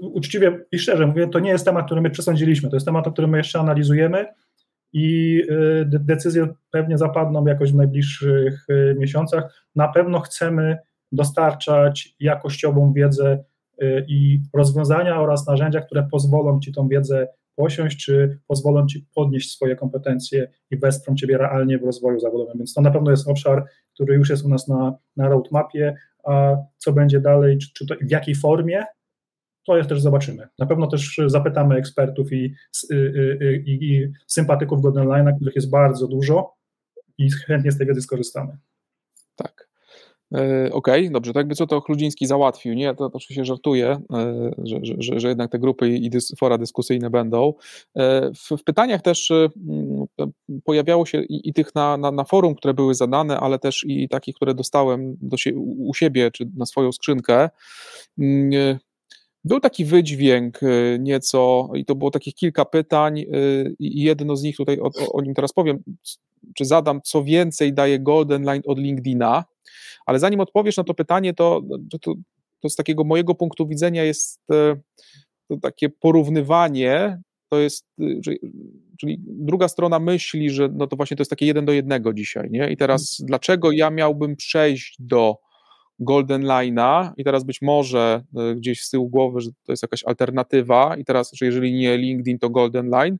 uczciwie 0.00 0.60
i 0.72 0.78
szczerze 0.78 1.06
mówię, 1.06 1.28
to 1.28 1.38
nie 1.38 1.50
jest 1.50 1.64
temat, 1.64 1.86
który 1.86 2.00
my 2.00 2.10
przesądziliśmy, 2.10 2.70
to 2.70 2.76
jest 2.76 2.86
temat, 2.86 3.06
o 3.06 3.12
którym 3.12 3.30
my 3.30 3.38
jeszcze 3.38 3.60
analizujemy 3.60 4.26
i 4.92 5.40
y, 5.50 5.84
decyzje 5.86 6.48
pewnie 6.70 6.98
zapadną 6.98 7.46
jakoś 7.46 7.72
w 7.72 7.76
najbliższych 7.76 8.66
y, 8.70 8.96
miesiącach. 8.98 9.66
Na 9.76 9.88
pewno 9.88 10.20
chcemy 10.20 10.78
dostarczać 11.12 12.14
jakościową 12.20 12.92
wiedzę 12.92 13.44
y, 13.82 14.04
i 14.08 14.40
rozwiązania 14.52 15.20
oraz 15.20 15.46
narzędzia, 15.46 15.80
które 15.80 16.08
pozwolą 16.10 16.60
Ci 16.60 16.72
tą 16.72 16.88
wiedzę 16.88 17.28
posiąść, 17.56 18.04
czy 18.04 18.38
pozwolą 18.46 18.86
Ci 18.86 19.06
podnieść 19.14 19.52
swoje 19.52 19.76
kompetencje 19.76 20.50
i 20.70 20.76
wesprą 20.76 21.14
Ciebie 21.14 21.38
realnie 21.38 21.78
w 21.78 21.84
rozwoju 21.84 22.20
zawodowym. 22.20 22.58
Więc 22.58 22.74
to 22.74 22.80
na 22.80 22.90
pewno 22.90 23.10
jest 23.10 23.28
obszar, 23.28 23.64
który 23.94 24.14
już 24.14 24.30
jest 24.30 24.44
u 24.44 24.48
nas 24.48 24.68
na, 24.68 24.98
na 25.16 25.28
roadmapie, 25.28 25.94
a 26.24 26.56
co 26.78 26.92
będzie 26.92 27.20
dalej, 27.20 27.58
czy, 27.58 27.72
czy 27.74 27.86
to 27.86 27.94
w 28.02 28.10
jakiej 28.10 28.34
formie, 28.34 28.84
to 29.66 29.76
jest 29.76 29.88
też 29.88 30.00
zobaczymy. 30.00 30.48
Na 30.58 30.66
pewno 30.66 30.86
też 30.86 31.20
zapytamy 31.26 31.74
ekspertów 31.74 32.32
i, 32.32 32.54
i, 32.90 32.94
i, 33.66 33.94
i 33.94 34.12
sympatyków 34.26 34.82
Golden 34.82 35.06
Line'a, 35.06 35.36
których 35.36 35.54
jest 35.54 35.70
bardzo 35.70 36.08
dużo 36.08 36.54
i 37.18 37.30
chętnie 37.30 37.72
z 37.72 37.78
tej 37.78 37.86
wiedzy 37.86 38.02
skorzystamy. 38.02 38.58
E, 40.32 40.72
okej, 40.72 41.02
okay, 41.02 41.10
dobrze, 41.10 41.32
to 41.32 41.40
jakby 41.40 41.54
co 41.54 41.66
to 41.66 41.80
Chludziński 41.80 42.26
załatwił, 42.26 42.74
nie? 42.74 42.94
To, 42.94 43.10
to 43.10 43.16
oczywiście 43.16 43.44
żartuję, 43.44 44.00
e, 44.12 44.50
że, 44.64 44.78
że, 44.82 45.20
że, 45.20 45.28
jednak 45.28 45.50
te 45.50 45.58
grupy 45.58 45.88
i 45.88 46.10
fora 46.38 46.58
dyskusyjne 46.58 47.10
będą. 47.10 47.54
E, 47.96 48.30
w, 48.30 48.60
w 48.60 48.64
pytaniach 48.64 49.02
też 49.02 49.32
pojawiało 50.64 51.06
się 51.06 51.22
i, 51.22 51.48
i 51.48 51.52
tych 51.52 51.74
na, 51.74 51.96
na, 51.96 52.10
na, 52.10 52.24
forum, 52.24 52.54
które 52.54 52.74
były 52.74 52.94
zadane, 52.94 53.40
ale 53.40 53.58
też 53.58 53.84
i 53.88 54.08
takich, 54.08 54.36
które 54.36 54.54
dostałem 54.54 55.16
do 55.20 55.36
u 55.56 55.94
siebie, 55.94 56.30
czy 56.30 56.50
na 56.56 56.66
swoją 56.66 56.92
skrzynkę 56.92 57.50
Był 59.44 59.60
taki 59.60 59.84
wydźwięk 59.84 60.60
nieco, 60.98 61.70
i 61.74 61.84
to 61.84 61.94
było 61.94 62.10
takich 62.10 62.34
kilka 62.34 62.64
pytań, 62.64 63.24
i 63.78 64.02
jedno 64.02 64.36
z 64.36 64.42
nich 64.42 64.56
tutaj 64.56 64.80
o, 64.80 64.90
o, 65.12 65.22
nim 65.22 65.34
teraz 65.34 65.52
powiem, 65.52 65.82
czy 66.54 66.64
zadam, 66.64 67.00
co 67.04 67.24
więcej 67.24 67.72
daje 67.72 67.98
Golden 67.98 68.42
Line 68.42 68.62
od 68.66 68.78
LinkedIna, 68.78 69.44
ale 70.06 70.18
zanim 70.18 70.40
odpowiesz 70.40 70.76
na 70.76 70.84
to 70.84 70.94
pytanie, 70.94 71.34
to, 71.34 71.62
to, 72.00 72.14
to 72.60 72.68
z 72.68 72.76
takiego 72.76 73.04
mojego 73.04 73.34
punktu 73.34 73.66
widzenia 73.66 74.04
jest 74.04 74.40
to 75.48 75.56
takie 75.62 75.88
porównywanie, 75.88 77.20
to 77.48 77.58
jest, 77.58 77.86
czyli, 78.24 78.38
czyli, 79.00 79.18
druga 79.26 79.68
strona 79.68 79.98
myśli, 79.98 80.50
że 80.50 80.68
no 80.72 80.86
to 80.86 80.96
właśnie 80.96 81.16
to 81.16 81.20
jest 81.20 81.30
takie 81.30 81.46
jeden 81.46 81.64
do 81.64 81.72
jednego 81.72 82.12
dzisiaj, 82.12 82.50
nie? 82.50 82.70
I 82.70 82.76
teraz 82.76 83.16
dlaczego 83.24 83.72
ja 83.72 83.90
miałbym 83.90 84.36
przejść 84.36 84.96
do 84.98 85.36
Golden 85.98 86.42
Line'a? 86.42 87.12
I 87.16 87.24
teraz 87.24 87.44
być 87.44 87.62
może 87.62 88.22
e, 88.36 88.54
gdzieś 88.54 88.82
z 88.82 88.90
tyłu 88.90 89.08
głowy, 89.08 89.40
że 89.40 89.50
to 89.50 89.72
jest 89.72 89.82
jakaś 89.82 90.04
alternatywa. 90.04 90.96
I 90.96 91.04
teraz, 91.04 91.32
że 91.32 91.46
jeżeli 91.46 91.72
nie 91.72 91.98
LinkedIn, 91.98 92.38
to 92.38 92.50
Golden 92.50 92.90
Line. 92.90 93.18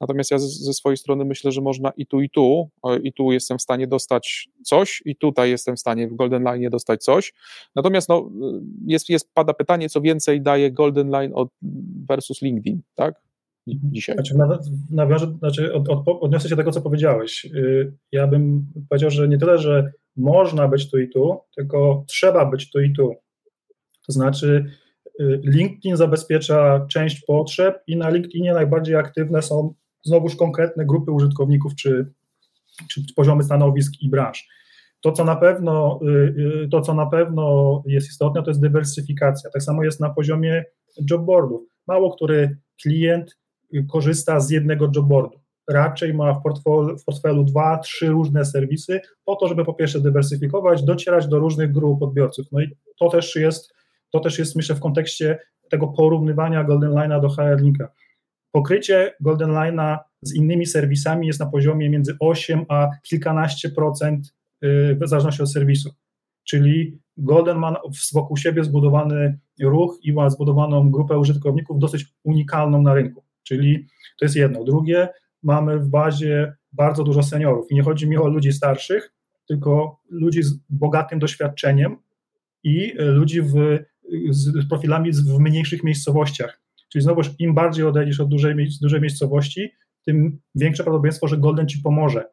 Natomiast 0.00 0.30
ja 0.30 0.38
ze 0.38 0.72
swojej 0.72 0.96
strony 0.96 1.24
myślę, 1.24 1.52
że 1.52 1.60
można 1.60 1.92
i 1.96 2.06
tu, 2.06 2.20
i 2.20 2.30
tu, 2.30 2.70
e, 2.84 2.98
i 2.98 3.12
tu 3.12 3.32
jestem 3.32 3.58
w 3.58 3.62
stanie 3.62 3.86
dostać 3.86 4.48
coś, 4.64 5.02
i 5.04 5.16
tutaj 5.16 5.50
jestem 5.50 5.76
w 5.76 5.80
stanie 5.80 6.08
w 6.08 6.14
Golden 6.14 6.42
Line 6.42 6.70
dostać 6.70 7.04
coś. 7.04 7.34
Natomiast 7.74 8.08
no, 8.08 8.30
e, 8.42 8.60
jest, 8.86 9.08
jest, 9.08 9.34
pada 9.34 9.54
pytanie, 9.54 9.88
co 9.88 10.00
więcej 10.00 10.42
daje 10.42 10.72
Golden 10.72 11.10
Line 11.10 11.32
od, 11.34 11.48
versus 12.08 12.42
LinkedIn, 12.42 12.82
tak? 12.94 13.26
Mhm. 13.68 13.92
Dzisiaj. 13.92 14.14
Znaczy, 14.14 14.34
nawiążę, 14.90 15.26
znaczy 15.38 15.74
od, 15.74 15.88
od, 15.88 16.02
odniosę 16.06 16.48
się 16.48 16.54
do 16.54 16.60
tego, 16.60 16.72
co 16.72 16.80
powiedziałeś. 16.80 17.44
Y, 17.44 17.92
ja 18.12 18.26
bym 18.26 18.66
powiedział, 18.88 19.10
że 19.10 19.28
nie 19.28 19.38
tyle, 19.38 19.58
że 19.58 19.92
można 20.16 20.68
być 20.68 20.90
tu 20.90 20.98
i 20.98 21.08
tu, 21.08 21.38
tylko 21.56 22.04
trzeba 22.08 22.46
być 22.46 22.70
tu 22.70 22.80
i 22.80 22.92
tu. 22.92 23.14
To 24.06 24.12
znaczy, 24.12 24.64
y, 25.20 25.40
LinkedIn 25.44 25.96
zabezpiecza 25.96 26.86
część 26.90 27.24
potrzeb 27.24 27.82
i 27.86 27.96
na 27.96 28.10
LinkedInie 28.10 28.52
najbardziej 28.52 28.96
aktywne 28.96 29.42
są 29.42 29.74
znowuż 30.06 30.36
konkretne 30.36 30.86
grupy 30.86 31.10
użytkowników 31.10 31.74
czy, 31.74 32.12
czy 32.90 33.00
poziomy 33.16 33.42
stanowisk 33.42 33.92
i 34.00 34.08
branż. 34.08 34.48
To 35.00 35.12
co, 35.12 35.24
na 35.24 35.36
pewno, 35.36 36.00
y, 36.64 36.68
to, 36.70 36.80
co 36.80 36.94
na 36.94 37.06
pewno 37.06 37.82
jest 37.86 38.08
istotne, 38.08 38.42
to 38.42 38.50
jest 38.50 38.60
dywersyfikacja. 38.60 39.50
Tak 39.50 39.62
samo 39.62 39.84
jest 39.84 40.00
na 40.00 40.10
poziomie 40.10 40.64
jobboardów. 41.10 41.62
Mało 41.86 42.16
który 42.16 42.56
klient 42.82 43.38
korzysta 43.88 44.40
z 44.40 44.50
jednego 44.50 44.90
jobboardu 44.96 45.38
raczej 45.68 46.14
ma 46.14 46.34
w 46.34 46.42
portfelu, 46.42 46.98
w 46.98 47.04
portfelu 47.04 47.44
dwa, 47.44 47.78
trzy 47.78 48.08
różne 48.08 48.44
serwisy, 48.44 49.00
po 49.24 49.36
to, 49.36 49.48
żeby 49.48 49.64
po 49.64 49.74
pierwsze 49.74 50.00
dywersyfikować, 50.00 50.82
docierać 50.82 51.26
do 51.28 51.38
różnych 51.38 51.72
grup 51.72 52.02
odbiorców. 52.02 52.46
No 52.52 52.60
i 52.60 52.76
to 52.98 53.08
też 53.08 53.36
jest, 53.36 53.74
to 54.10 54.20
też 54.20 54.38
jest 54.38 54.56
myślę 54.56 54.74
w 54.74 54.80
kontekście 54.80 55.38
tego 55.70 55.88
porównywania 55.88 56.64
Golden 56.64 56.90
Line'a 56.90 57.20
do 57.20 57.28
HR 57.28 57.60
Linka. 57.60 57.88
Pokrycie 58.52 59.14
Golden 59.20 59.50
Line'a 59.50 59.98
z 60.22 60.34
innymi 60.34 60.66
serwisami 60.66 61.26
jest 61.26 61.40
na 61.40 61.46
poziomie 61.46 61.90
między 61.90 62.16
8 62.20 62.64
a 62.68 62.88
kilkanaście 63.02 63.70
procent 63.70 64.34
y, 64.64 64.98
w 65.00 65.08
zależności 65.08 65.42
od 65.42 65.52
serwisu. 65.52 65.94
Czyli 66.44 66.98
Golden 67.16 67.58
ma 67.58 67.80
wokół 68.12 68.36
siebie 68.36 68.64
zbudowany 68.64 69.38
ruch 69.60 69.98
i 70.02 70.12
ma 70.12 70.30
zbudowaną 70.30 70.90
grupę 70.90 71.18
użytkowników 71.18 71.78
dosyć 71.78 72.06
unikalną 72.24 72.82
na 72.82 72.94
rynku. 72.94 73.24
Czyli 73.42 73.86
to 74.18 74.24
jest 74.24 74.36
jedno. 74.36 74.64
Drugie, 74.64 75.08
mamy 75.42 75.78
w 75.78 75.88
bazie 75.88 76.54
bardzo 76.72 77.04
dużo 77.04 77.22
seniorów. 77.22 77.70
I 77.70 77.74
nie 77.74 77.82
chodzi 77.82 78.08
mi 78.08 78.16
o 78.16 78.28
ludzi 78.28 78.52
starszych, 78.52 79.12
tylko 79.48 80.00
ludzi 80.10 80.42
z 80.42 80.54
bogatym 80.70 81.18
doświadczeniem 81.18 81.96
i 82.64 82.92
ludzi 82.98 83.42
w, 83.42 83.54
z 84.30 84.68
profilami 84.68 85.12
w 85.12 85.38
mniejszych 85.38 85.84
miejscowościach. 85.84 86.60
Czyli 86.96 87.04
znowuż 87.04 87.30
im 87.38 87.54
bardziej 87.54 87.84
odejdziesz 87.84 88.20
od 88.20 88.28
dużej, 88.28 88.68
dużej 88.82 89.00
miejscowości, 89.00 89.72
tym 90.06 90.38
większe 90.54 90.82
prawdopodobieństwo, 90.82 91.28
że 91.28 91.38
Golden 91.38 91.68
ci 91.68 91.78
pomoże. 91.78 92.24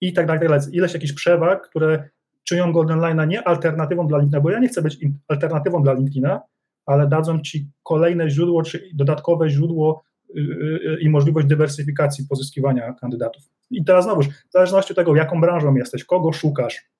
I 0.00 0.12
tak 0.12 0.26
dalej, 0.26 0.40
tak 0.40 0.48
dalej. 0.48 0.66
Ileś 0.72 0.94
jakichś 0.94 1.12
przewag, 1.12 1.68
które 1.68 2.08
czynią 2.44 2.72
Golden 2.72 2.98
Line'a 2.98 3.28
nie 3.28 3.48
alternatywą 3.48 4.06
dla 4.06 4.18
LinkedIna, 4.18 4.40
bo 4.40 4.50
ja 4.50 4.58
nie 4.58 4.68
chcę 4.68 4.82
być 4.82 4.98
alternatywą 5.28 5.82
dla 5.82 5.92
LinkedIna, 5.92 6.40
ale 6.86 7.08
dadzą 7.08 7.40
ci 7.40 7.70
kolejne 7.82 8.30
źródło, 8.30 8.62
czy 8.62 8.90
dodatkowe 8.94 9.50
źródło 9.50 10.06
Y, 10.36 10.40
y, 10.40 11.00
i 11.00 11.08
możliwość 11.08 11.46
dywersyfikacji 11.46 12.26
pozyskiwania 12.28 12.92
kandydatów. 13.00 13.42
I 13.70 13.84
teraz 13.84 14.04
znowuż, 14.04 14.28
w 14.28 14.52
zależności 14.52 14.92
od 14.92 14.96
tego, 14.96 15.16
jaką 15.16 15.40
branżą 15.40 15.74
jesteś, 15.74 16.04
kogo 16.04 16.32
szukasz, 16.32 16.90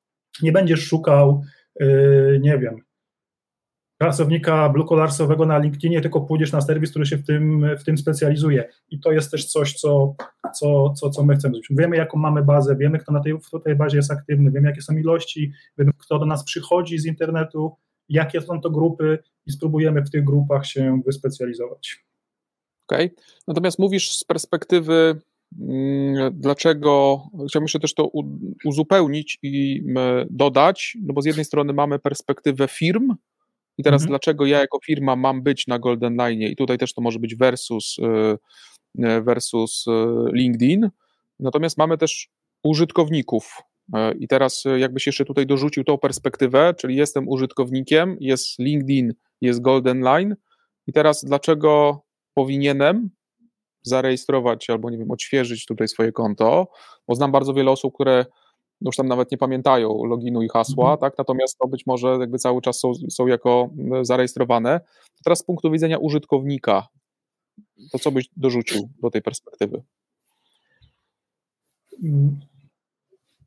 nie 0.42 0.52
będziesz 0.52 0.80
szukał, 0.80 1.42
y, 1.82 2.38
nie 2.42 2.58
wiem, 2.58 2.76
pracownika 3.98 4.68
blue 4.68 5.46
na 5.46 5.58
LinkedInie, 5.58 6.00
tylko 6.00 6.20
pójdziesz 6.20 6.52
na 6.52 6.60
serwis, 6.60 6.90
który 6.90 7.06
się 7.06 7.16
w 7.16 7.26
tym, 7.26 7.66
w 7.78 7.84
tym 7.84 7.98
specjalizuje. 7.98 8.68
I 8.88 9.00
to 9.00 9.12
jest 9.12 9.30
też 9.30 9.44
coś, 9.44 9.74
co, 9.74 10.14
co, 10.54 10.90
co, 10.90 11.10
co 11.10 11.24
my 11.24 11.36
chcemy 11.36 11.54
zrobić. 11.54 11.68
Wiemy, 11.70 11.96
jaką 11.96 12.18
mamy 12.18 12.44
bazę, 12.44 12.76
wiemy, 12.76 12.98
kto 12.98 13.12
na 13.12 13.20
tej, 13.20 13.32
w 13.32 13.62
tej 13.64 13.76
bazie 13.76 13.96
jest 13.96 14.10
aktywny, 14.10 14.50
wiemy, 14.50 14.68
jakie 14.68 14.82
są 14.82 14.96
ilości, 14.96 15.52
wiemy, 15.78 15.92
kto 15.98 16.18
do 16.18 16.26
nas 16.26 16.44
przychodzi 16.44 16.98
z 16.98 17.06
internetu, 17.06 17.76
jakie 18.08 18.40
są 18.40 18.60
to 18.60 18.70
grupy 18.70 19.18
i 19.46 19.52
spróbujemy 19.52 20.02
w 20.02 20.10
tych 20.10 20.24
grupach 20.24 20.66
się 20.66 21.02
wyspecjalizować. 21.06 22.04
Okay? 22.88 23.10
Natomiast 23.48 23.78
mówisz 23.78 24.10
z 24.10 24.24
perspektywy, 24.24 25.20
mm, 25.60 26.40
dlaczego, 26.40 27.22
chciałbym 27.48 27.64
jeszcze 27.64 27.80
też 27.80 27.94
to 27.94 28.10
uzupełnić 28.64 29.38
i 29.42 29.84
dodać, 30.30 30.96
no 31.02 31.14
bo 31.14 31.22
z 31.22 31.24
jednej 31.24 31.44
strony 31.44 31.72
mamy 31.72 31.98
perspektywę 31.98 32.68
firm, 32.68 33.14
i 33.78 33.82
teraz 33.82 34.02
mhm. 34.02 34.08
dlaczego 34.08 34.46
ja 34.46 34.60
jako 34.60 34.78
firma 34.86 35.16
mam 35.16 35.42
być 35.42 35.66
na 35.66 35.78
Golden 35.78 36.16
Line 36.16 36.42
i 36.42 36.56
tutaj 36.56 36.78
też 36.78 36.94
to 36.94 37.00
może 37.00 37.18
być 37.18 37.36
versus, 37.36 37.96
y, 37.98 39.04
y, 39.04 39.22
versus 39.22 39.86
y, 39.86 39.90
LinkedIn, 40.32 40.90
natomiast 41.40 41.78
mamy 41.78 41.98
też 41.98 42.28
użytkowników. 42.64 43.62
I 44.18 44.28
teraz 44.28 44.64
jakbyś 44.76 45.06
jeszcze 45.06 45.24
tutaj 45.24 45.46
dorzucił 45.46 45.84
tą 45.84 45.98
perspektywę, 45.98 46.74
czyli 46.78 46.96
jestem 46.96 47.28
użytkownikiem, 47.28 48.16
jest 48.20 48.58
LinkedIn, 48.58 49.12
jest 49.40 49.62
Golden 49.62 50.00
Line 50.00 50.36
i 50.86 50.92
teraz 50.92 51.24
dlaczego 51.24 52.00
powinienem 52.34 53.10
zarejestrować 53.82 54.70
albo, 54.70 54.90
nie 54.90 54.98
wiem, 54.98 55.10
odświeżyć 55.10 55.66
tutaj 55.66 55.88
swoje 55.88 56.12
konto, 56.12 56.68
bo 57.08 57.14
znam 57.14 57.32
bardzo 57.32 57.54
wiele 57.54 57.70
osób, 57.70 57.94
które 57.94 58.26
już 58.80 58.96
tam 58.96 59.08
nawet 59.08 59.30
nie 59.32 59.38
pamiętają 59.38 60.04
loginu 60.04 60.42
i 60.42 60.48
hasła, 60.48 60.92
mhm. 60.92 60.98
tak, 60.98 61.18
natomiast 61.18 61.58
to 61.58 61.68
być 61.68 61.86
może 61.86 62.08
jakby 62.20 62.38
cały 62.38 62.60
czas 62.60 62.78
są, 62.78 62.92
są 63.10 63.26
jako 63.26 63.70
zarejestrowane. 64.02 64.80
Teraz 65.24 65.38
z 65.38 65.42
punktu 65.42 65.70
widzenia 65.70 65.98
użytkownika, 65.98 66.86
to 67.92 67.98
co 67.98 68.12
byś 68.12 68.28
dorzucił 68.36 68.90
do 69.02 69.10
tej 69.10 69.22
perspektywy? 69.22 69.82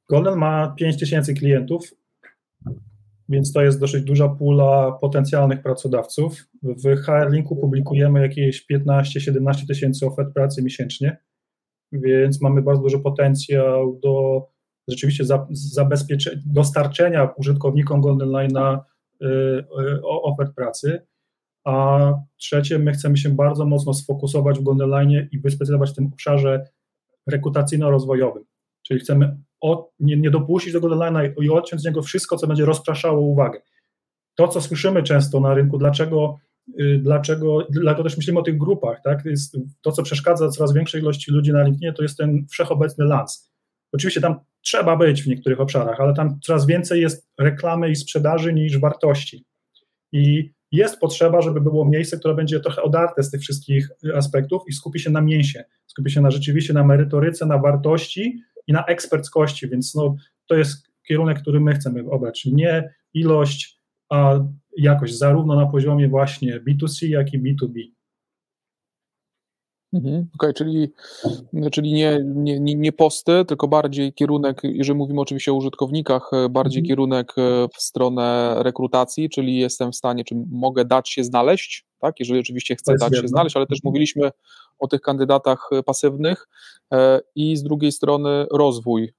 Golden 0.10 0.36
ma 0.36 0.74
5000 0.78 1.34
klientów 1.34 1.94
więc 3.30 3.54
to 3.54 3.62
jest 3.62 3.80
dosyć 3.80 4.04
duża 4.04 4.30
pula 4.30 4.92
potencjalnych 4.92 5.62
pracodawców. 5.62 6.48
W 6.64 6.96
HR-Linku 7.06 7.56
publikujemy 7.56 8.22
jakieś 8.22 8.66
15-17 8.72 9.68
tysięcy 9.68 10.06
ofert 10.06 10.34
pracy 10.34 10.64
miesięcznie, 10.64 11.18
więc 11.92 12.42
mamy 12.42 12.62
bardzo 12.62 12.82
duży 12.82 13.00
potencjał 13.00 14.00
do 14.04 14.46
rzeczywiście 14.90 15.24
zabezpieczenia, 15.52 16.42
dostarczenia 16.46 17.30
użytkownikom 17.38 18.02
Golden 18.02 18.30
Line'a 18.30 18.80
y, 19.22 19.28
ofert 20.04 20.56
pracy. 20.56 21.02
A 21.64 22.14
trzecie, 22.38 22.80
my 22.80 22.92
chcemy 22.92 23.18
się 23.18 23.30
bardzo 23.30 23.66
mocno 23.66 23.94
sfokusować 23.94 24.60
w 24.60 24.64
Golden 24.64 24.90
Line 24.90 25.28
i 25.32 25.40
wyspecjalizować 25.40 25.92
w 25.92 25.96
tym 25.96 26.10
obszarze 26.14 26.66
rekrutacyjno-rozwojowym. 27.32 28.44
Czyli 28.82 29.00
chcemy 29.00 29.38
od, 29.62 29.92
nie, 30.00 30.18
nie 30.18 30.32
dopuścić 30.32 30.74
do 30.74 30.82
Goldenline'a 30.82 31.44
i 31.44 31.50
odciąć 31.50 31.82
z 31.82 31.86
niego 31.86 32.02
wszystko, 32.02 32.38
co 32.38 32.48
będzie 32.48 32.66
rozpraszało 32.66 33.22
uwagę. 33.22 33.62
To, 34.36 34.48
co 34.48 34.62
słyszymy 34.62 35.04
często 35.04 35.40
na 35.40 35.54
rynku, 35.54 35.78
dlaczego, 35.78 36.38
y, 36.80 37.00
dlaczego, 37.04 37.68
dlatego 37.70 38.04
też 38.04 38.18
myślimy 38.18 38.40
o 38.40 38.44
tych 38.44 38.58
grupach, 38.58 39.02
tak? 39.04 39.26
Jest 39.26 39.58
to, 39.82 39.92
co 39.92 40.04
przeszkadza 40.04 40.50
coraz 40.50 40.74
większej 40.74 41.02
ilości 41.02 41.32
ludzi 41.32 41.52
na 41.52 41.64
LinkedInie, 41.64 41.94
to 41.94 42.04
jest 42.04 42.18
ten 42.18 42.46
wszechobecny 42.52 43.06
lans. 43.06 43.52
Oczywiście 43.94 44.22
tam 44.22 44.40
trzeba 44.62 44.98
być 44.98 45.24
w 45.24 45.28
niektórych 45.28 45.60
obszarach, 45.60 46.00
ale 46.00 46.14
tam 46.14 46.40
coraz 46.44 46.66
więcej 46.66 47.02
jest 47.02 47.30
reklamy 47.40 47.90
i 47.90 47.96
sprzedaży 47.96 48.54
niż 48.54 48.80
wartości. 48.80 49.46
I 50.12 50.52
jest 50.72 51.00
potrzeba, 51.00 51.42
żeby 51.42 51.62
było 51.62 51.86
miejsce, 51.86 52.18
które 52.18 52.36
będzie 52.36 52.60
trochę 52.60 52.82
odarte 52.82 53.24
z 53.24 53.32
tych 53.32 53.42
wszystkich 53.42 53.90
aspektów 54.16 54.62
i 54.68 54.74
skupi 54.74 55.00
się 55.00 55.10
na 55.10 55.22
mięsie, 55.22 55.64
skupi 55.88 56.12
się 56.12 56.22
na 56.22 56.32
rzeczywiście 56.32 56.74
na 56.74 56.84
merytoryce, 56.84 57.46
na 57.46 57.58
wartości, 57.58 58.42
i 58.70 58.74
na 58.74 58.86
eksperckości, 58.86 59.70
więc 59.70 59.96
no, 59.96 60.16
to 60.46 60.56
jest 60.56 60.88
kierunek, 61.08 61.42
który 61.42 61.60
my 61.60 61.74
chcemy 61.74 62.10
obrać. 62.12 62.46
Nie 62.46 62.94
ilość, 63.14 63.80
a 64.10 64.40
jakość, 64.78 65.18
zarówno 65.18 65.56
na 65.56 65.66
poziomie 65.66 66.10
właśnie 66.10 66.62
B2C, 66.62 67.08
jak 67.08 67.34
i 67.34 67.40
B2B. 67.40 67.99
Mhm, 69.94 70.14
Okej, 70.16 70.30
okay, 70.36 70.54
czyli, 70.54 70.94
czyli 71.72 71.94
nie, 71.94 72.20
nie, 72.26 72.76
nie 72.76 72.92
posty, 72.92 73.46
tylko 73.48 73.68
bardziej 73.68 74.14
kierunek, 74.14 74.62
jeżeli 74.64 74.98
mówimy 74.98 75.22
oczywiście 75.22 75.52
o 75.52 75.56
użytkownikach, 75.56 76.32
bardziej 76.50 76.80
mhm. 76.80 76.88
kierunek 76.88 77.34
w 77.78 77.82
stronę 77.82 78.56
rekrutacji, 78.58 79.30
czyli 79.30 79.58
jestem 79.58 79.92
w 79.92 79.96
stanie, 79.96 80.24
czy 80.24 80.36
mogę 80.52 80.86
dać 80.86 81.10
się 81.10 81.24
znaleźć, 81.24 81.86
tak? 82.00 82.20
Jeżeli 82.20 82.40
oczywiście 82.40 82.76
chcę 82.76 82.94
dać 82.94 83.12
jedno. 83.12 83.22
się 83.22 83.28
znaleźć, 83.28 83.56
ale 83.56 83.68
też 83.68 83.78
mhm. 83.78 83.90
mówiliśmy 83.90 84.32
o 84.80 84.88
tych 84.88 85.02
kandydatach 85.02 85.70
pasywnych 85.86 86.48
e, 86.94 87.22
i 87.36 87.58
z 87.58 87.64
drugiej 87.64 87.92
strony 87.92 88.46
rozwój, 88.52 89.14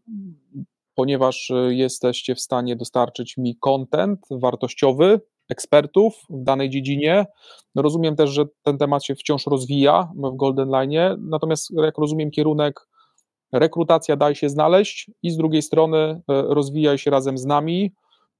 ponieważ 0.95 1.53
jesteście 1.69 2.35
w 2.35 2.41
stanie 2.41 2.77
dostarczyć 2.77 3.37
mi 3.37 3.57
content 3.57 4.21
wartościowy, 4.31 5.21
ekspertów 5.50 6.14
w 6.30 6.45
danej 6.45 6.71
dziedzinie. 6.71 7.26
No 7.75 7.83
rozumiem 7.83 8.16
też, 8.16 8.30
że 8.30 8.45
ten 8.62 8.78
temat 8.78 9.04
się 9.04 9.14
wciąż 9.14 9.47
rozwija 9.47 10.12
w 10.16 10.37
Golden 10.37 10.69
Line, 10.69 11.16
natomiast 11.19 11.71
jak 11.71 11.99
rozumiem 11.99 12.30
kierunek 12.30 12.80
rekrutacja 13.52 14.16
daj 14.16 14.35
się 14.35 14.49
znaleźć 14.49 15.11
i 15.23 15.30
z 15.30 15.37
drugiej 15.37 15.62
strony 15.62 15.99
e, 15.99 16.21
rozwijaj 16.28 16.99
się 16.99 17.11
razem 17.11 17.38
z 17.38 17.45
nami 17.45 17.92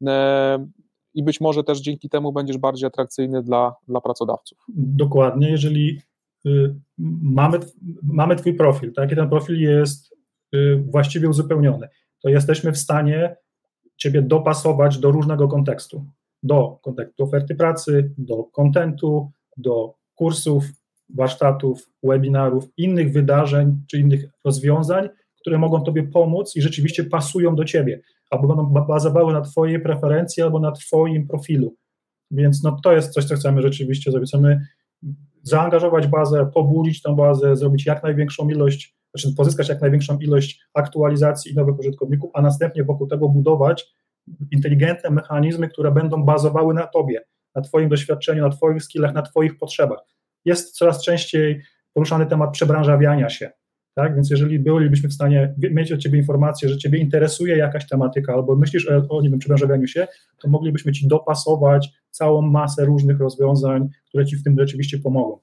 e, 0.07 0.67
i 1.15 1.23
być 1.23 1.41
może 1.41 1.65
też 1.65 1.81
dzięki 1.81 2.09
temu 2.09 2.33
będziesz 2.33 2.59
bardziej 2.59 2.87
atrakcyjny 2.87 3.43
dla, 3.43 3.75
dla 3.89 4.01
pracodawców. 4.01 4.59
Dokładnie, 4.77 5.51
jeżeli 5.51 6.01
y, 6.47 6.75
mamy, 7.23 7.59
mamy 8.03 8.37
Twój 8.37 8.55
profil, 8.55 8.93
tak, 8.93 9.13
i 9.13 9.17
ten 9.17 9.29
profil 9.29 9.61
jest 9.61 10.17
y, 10.55 10.85
właściwie 10.89 11.29
uzupełniony, 11.29 11.89
to 12.23 12.29
jesteśmy 12.29 12.73
w 12.73 12.79
stanie 12.79 13.37
Ciebie 13.97 14.23
dopasować 14.23 14.99
do 14.99 15.11
różnego 15.11 15.49
kontekstu 15.49 16.05
do 16.43 16.79
kontaktu 16.83 17.25
oferty 17.25 17.55
pracy, 17.55 18.15
do 18.19 18.45
kontentu, 18.45 19.31
do 19.57 19.95
kursów, 20.15 20.65
warsztatów, 21.15 21.89
webinarów, 22.03 22.65
innych 22.77 23.13
wydarzeń 23.13 23.81
czy 23.87 23.99
innych 23.99 24.25
rozwiązań, 24.45 25.09
które 25.41 25.59
mogą 25.59 25.83
Tobie 25.83 26.03
pomóc 26.03 26.57
i 26.57 26.63
rzeczywiście 26.63 27.05
pasują 27.05 27.57
do 27.57 27.65
Ciebie, 27.65 28.01
albo 28.31 28.49
będą 28.49 28.67
bazowały 28.67 29.33
na 29.33 29.41
Twojej 29.41 29.81
preferencji, 29.81 30.43
albo 30.43 30.61
na 30.61 30.73
Twoim 30.73 31.27
profilu. 31.27 31.75
Więc 32.31 32.63
no, 32.63 32.77
to 32.83 32.93
jest 32.93 33.13
coś, 33.13 33.25
co 33.25 33.35
chcemy 33.35 33.63
rzeczywiście 33.63 34.11
zrobić. 34.11 34.31
Chcemy 34.31 34.61
zaangażować 35.43 36.07
bazę, 36.07 36.51
pobudzić 36.55 37.03
tę 37.03 37.17
bazę, 37.17 37.57
zrobić 37.57 37.87
jak 37.87 38.03
największą 38.03 38.49
ilość, 38.49 38.97
znaczy 39.15 39.37
pozyskać 39.37 39.69
jak 39.69 39.81
największą 39.81 40.19
ilość 40.19 40.61
aktualizacji 40.75 41.53
i 41.53 41.55
nowych 41.55 41.79
użytkowników, 41.79 42.31
a 42.35 42.43
następnie 42.43 42.85
wokół 42.85 43.07
tego 43.07 43.29
budować 43.29 43.95
inteligentne 44.51 45.11
mechanizmy, 45.11 45.69
które 45.69 45.91
będą 45.93 46.25
bazowały 46.25 46.75
na 46.75 46.87
tobie, 46.87 47.21
na 47.55 47.63
twoim 47.63 47.89
doświadczeniu, 47.89 48.43
na 48.43 48.51
twoich 48.51 48.83
skillach, 48.83 49.15
na 49.15 49.23
twoich 49.23 49.59
potrzebach. 49.59 49.99
Jest 50.45 50.77
coraz 50.77 51.05
częściej 51.05 51.63
poruszany 51.93 52.27
temat 52.27 52.51
przebranżawiania 52.53 53.29
się, 53.29 53.51
tak? 53.95 54.15
Więc 54.15 54.31
jeżeli 54.31 54.59
bylibyśmy 54.59 55.09
w 55.09 55.13
stanie 55.13 55.55
mieć 55.59 55.93
od 55.93 56.01
ciebie 56.01 56.19
informację, 56.19 56.69
że 56.69 56.79
ciebie 56.79 56.99
interesuje 56.99 57.57
jakaś 57.57 57.89
tematyka, 57.89 58.33
albo 58.33 58.57
myślisz 58.57 58.89
o, 58.89 59.09
o 59.09 59.23
nie 59.23 59.31
wiem, 59.31 59.39
przebranżawianiu 59.39 59.87
się, 59.87 60.07
to 60.39 60.49
moglibyśmy 60.49 60.93
ci 60.93 61.09
dopasować 61.09 61.89
całą 62.11 62.43
masę 62.43 62.85
różnych 62.85 63.21
rozwiązań, 63.21 63.89
które 64.09 64.27
ci 64.27 64.37
w 64.37 64.45
tym 64.45 64.57
rzeczywiście 64.59 64.99
pomogą. 64.99 65.39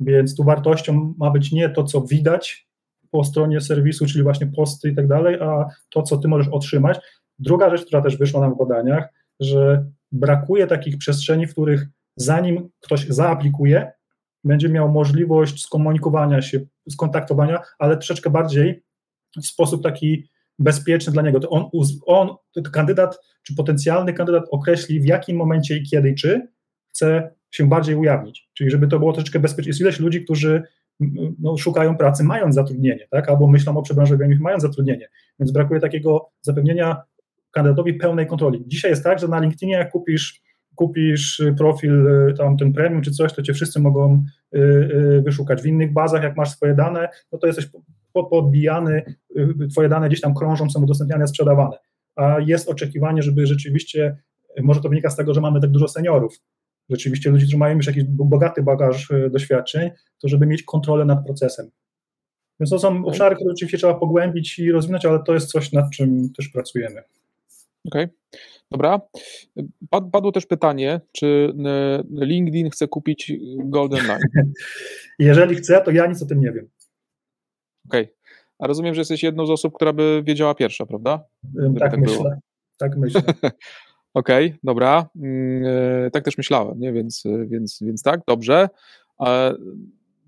Więc 0.00 0.36
tu 0.36 0.44
wartością 0.44 1.14
ma 1.18 1.30
być 1.30 1.52
nie 1.52 1.68
to, 1.68 1.84
co 1.84 2.00
widać 2.00 2.68
po 3.10 3.24
stronie 3.24 3.60
serwisu, 3.60 4.06
czyli 4.06 4.22
właśnie 4.22 4.46
posty 4.46 4.88
i 4.88 4.94
tak 4.94 5.08
dalej, 5.08 5.40
a 5.40 5.64
to, 5.90 6.02
co 6.02 6.16
ty 6.16 6.28
możesz 6.28 6.48
otrzymać, 6.48 6.98
Druga 7.38 7.70
rzecz, 7.70 7.86
która 7.86 8.02
też 8.02 8.16
wyszła 8.16 8.40
nam 8.40 8.54
w 8.54 8.58
badaniach, 8.58 9.08
że 9.40 9.86
brakuje 10.12 10.66
takich 10.66 10.98
przestrzeni, 10.98 11.46
w 11.46 11.52
których 11.52 11.86
zanim 12.16 12.68
ktoś 12.80 13.06
zaaplikuje, 13.08 13.92
będzie 14.44 14.68
miał 14.68 14.88
możliwość 14.88 15.62
skomunikowania 15.62 16.42
się, 16.42 16.60
skontaktowania, 16.90 17.62
ale 17.78 17.96
troszeczkę 17.96 18.30
bardziej 18.30 18.82
w 19.42 19.46
sposób 19.46 19.82
taki 19.82 20.28
bezpieczny 20.58 21.12
dla 21.12 21.22
niego. 21.22 21.40
To 21.40 21.48
on, 21.50 21.70
on 22.06 22.36
kandydat, 22.72 23.18
czy 23.42 23.54
potencjalny 23.54 24.12
kandydat 24.12 24.44
określi 24.50 25.00
w 25.00 25.04
jakim 25.04 25.36
momencie 25.36 25.76
i 25.76 25.82
kiedy 25.82 26.10
i 26.10 26.14
czy 26.14 26.48
chce 26.90 27.34
się 27.50 27.68
bardziej 27.68 27.96
ujawnić. 27.96 28.50
Czyli 28.54 28.70
żeby 28.70 28.88
to 28.88 28.98
było 28.98 29.12
troszeczkę 29.12 29.38
bezpieczne. 29.40 29.70
Jest 29.70 29.80
ileś 29.80 30.00
ludzi, 30.00 30.24
którzy 30.24 30.62
no, 31.38 31.56
szukają 31.56 31.96
pracy 31.96 32.24
mając 32.24 32.54
zatrudnienie, 32.54 33.06
tak? 33.10 33.28
albo 33.28 33.46
myślą 33.46 33.76
o 33.76 33.82
przebranżowieniu 33.82 34.36
mając 34.40 34.62
zatrudnienie. 34.62 35.08
Więc 35.38 35.52
brakuje 35.52 35.80
takiego 35.80 36.30
zapewnienia 36.42 37.02
kandydatowi 37.54 37.94
pełnej 37.94 38.26
kontroli. 38.26 38.64
Dzisiaj 38.66 38.90
jest 38.90 39.04
tak, 39.04 39.18
że 39.18 39.28
na 39.28 39.40
LinkedInie 39.40 39.74
jak 39.74 39.90
kupisz, 39.90 40.42
kupisz 40.74 41.42
profil 41.58 42.06
y, 42.06 42.34
tam 42.34 42.56
ten 42.56 42.72
premium 42.72 43.02
czy 43.02 43.10
coś, 43.10 43.32
to 43.32 43.42
cię 43.42 43.54
wszyscy 43.54 43.80
mogą 43.80 44.24
y, 44.54 44.58
y, 44.58 45.22
wyszukać. 45.22 45.62
W 45.62 45.66
innych 45.66 45.92
bazach, 45.92 46.22
jak 46.22 46.36
masz 46.36 46.50
swoje 46.50 46.74
dane, 46.74 47.08
no 47.32 47.38
to 47.38 47.46
jesteś 47.46 47.68
podbijany, 48.30 49.02
twoje 49.70 49.88
dane 49.88 50.08
gdzieś 50.08 50.20
tam 50.20 50.34
krążą, 50.34 50.70
są 50.70 50.82
udostępniane, 50.82 51.26
sprzedawane. 51.26 51.76
A 52.16 52.36
jest 52.40 52.68
oczekiwanie, 52.68 53.22
żeby 53.22 53.46
rzeczywiście, 53.46 54.16
może 54.62 54.80
to 54.80 54.88
wynika 54.88 55.10
z 55.10 55.16
tego, 55.16 55.34
że 55.34 55.40
mamy 55.40 55.60
tak 55.60 55.70
dużo 55.70 55.88
seniorów, 55.88 56.40
rzeczywiście 56.90 57.30
ludzi, 57.30 57.44
którzy 57.44 57.58
mają 57.58 57.76
już 57.76 57.86
jakiś 57.86 58.04
bogaty 58.04 58.62
bagaż 58.62 59.12
doświadczeń, 59.30 59.90
to 60.18 60.28
żeby 60.28 60.46
mieć 60.46 60.62
kontrolę 60.62 61.04
nad 61.04 61.24
procesem. 61.24 61.70
Więc 62.60 62.70
to 62.70 62.78
są 62.78 63.04
obszary, 63.04 63.34
które 63.34 63.52
oczywiście 63.52 63.78
trzeba 63.78 63.94
pogłębić 63.94 64.58
i 64.58 64.72
rozwinąć, 64.72 65.06
ale 65.06 65.22
to 65.22 65.34
jest 65.34 65.50
coś, 65.50 65.72
nad 65.72 65.90
czym 65.90 66.32
też 66.32 66.48
pracujemy. 66.48 67.02
Okej, 67.86 68.04
okay. 68.04 68.40
dobra. 68.70 69.00
Padło 69.90 70.32
też 70.32 70.46
pytanie, 70.46 71.00
czy 71.12 71.52
e, 71.64 72.02
LinkedIn 72.10 72.70
chce 72.70 72.88
kupić 72.88 73.32
Golden 73.58 74.06
Line? 74.06 74.20
Jeżeli 75.18 75.56
chce, 75.56 75.80
to 75.80 75.90
ja 75.90 76.06
nic 76.06 76.22
o 76.22 76.26
tym 76.26 76.40
nie 76.40 76.52
wiem. 76.52 76.68
Okej. 77.86 78.02
Okay. 78.02 78.14
A 78.58 78.66
rozumiem, 78.66 78.94
że 78.94 79.00
jesteś 79.00 79.22
jedną 79.22 79.46
z 79.46 79.50
osób, 79.50 79.74
która 79.74 79.92
by 79.92 80.22
wiedziała 80.26 80.54
pierwsza, 80.54 80.86
prawda? 80.86 81.24
tak, 81.78 81.90
tak 81.90 82.00
myślę. 82.00 82.16
Było. 82.16 82.34
Tak 82.76 82.96
myślę. 82.96 83.22
Okej, 84.14 84.46
okay, 84.46 84.58
dobra. 84.64 85.08
Mm, 85.16 85.64
e, 86.06 86.10
tak 86.10 86.24
też 86.24 86.38
myślałem, 86.38 86.80
nie? 86.80 86.92
Więc, 86.92 87.24
więc, 87.46 87.78
więc 87.82 88.02
tak, 88.02 88.20
dobrze. 88.26 88.68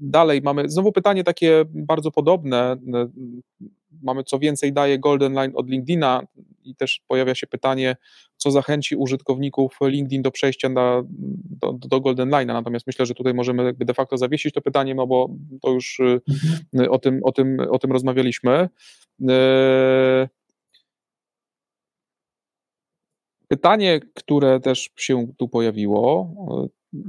Dalej 0.01 0.43
mamy 0.43 0.69
znowu 0.69 0.93
pytanie 0.93 1.25
takie 1.25 1.65
bardzo 1.69 2.11
podobne 2.11 2.77
mamy 4.03 4.25
co 4.25 4.39
więcej 4.39 4.73
daje 4.73 4.99
Golden 4.99 5.33
Line 5.33 5.53
od 5.55 5.69
LinkedIna 5.69 6.23
i 6.65 6.75
też 6.75 7.01
pojawia 7.09 7.35
się 7.35 7.47
pytanie, 7.47 7.97
co 8.37 8.51
zachęci 8.51 8.97
użytkowników 8.97 9.79
LinkedIn 9.83 10.23
do 10.23 10.31
przejścia 10.31 10.69
na, 10.69 11.03
do, 11.61 11.73
do 11.73 12.01
Golden 12.01 12.31
Line'a. 12.31 12.47
Natomiast 12.47 12.87
myślę, 12.87 13.07
że 13.07 13.15
tutaj 13.15 13.35
możemy 13.35 13.65
jakby 13.65 13.85
de 13.85 13.95
facto 13.95 14.17
zawiesić 14.17 14.55
to 14.55 14.61
pytanie, 14.61 14.95
no 14.95 15.07
bo 15.07 15.29
to 15.63 15.71
już 15.71 16.01
y, 16.01 16.21
mhm. 16.73 16.91
o, 16.91 16.99
tym, 16.99 17.21
o, 17.23 17.33
tym, 17.33 17.57
o 17.71 17.79
tym 17.79 17.93
rozmawialiśmy. 17.93 18.69
Y, 19.21 19.27
pytanie, 23.49 24.01
które 24.15 24.61
też 24.61 24.91
się 24.97 25.27
tu 25.39 25.49
pojawiło, 25.49 26.35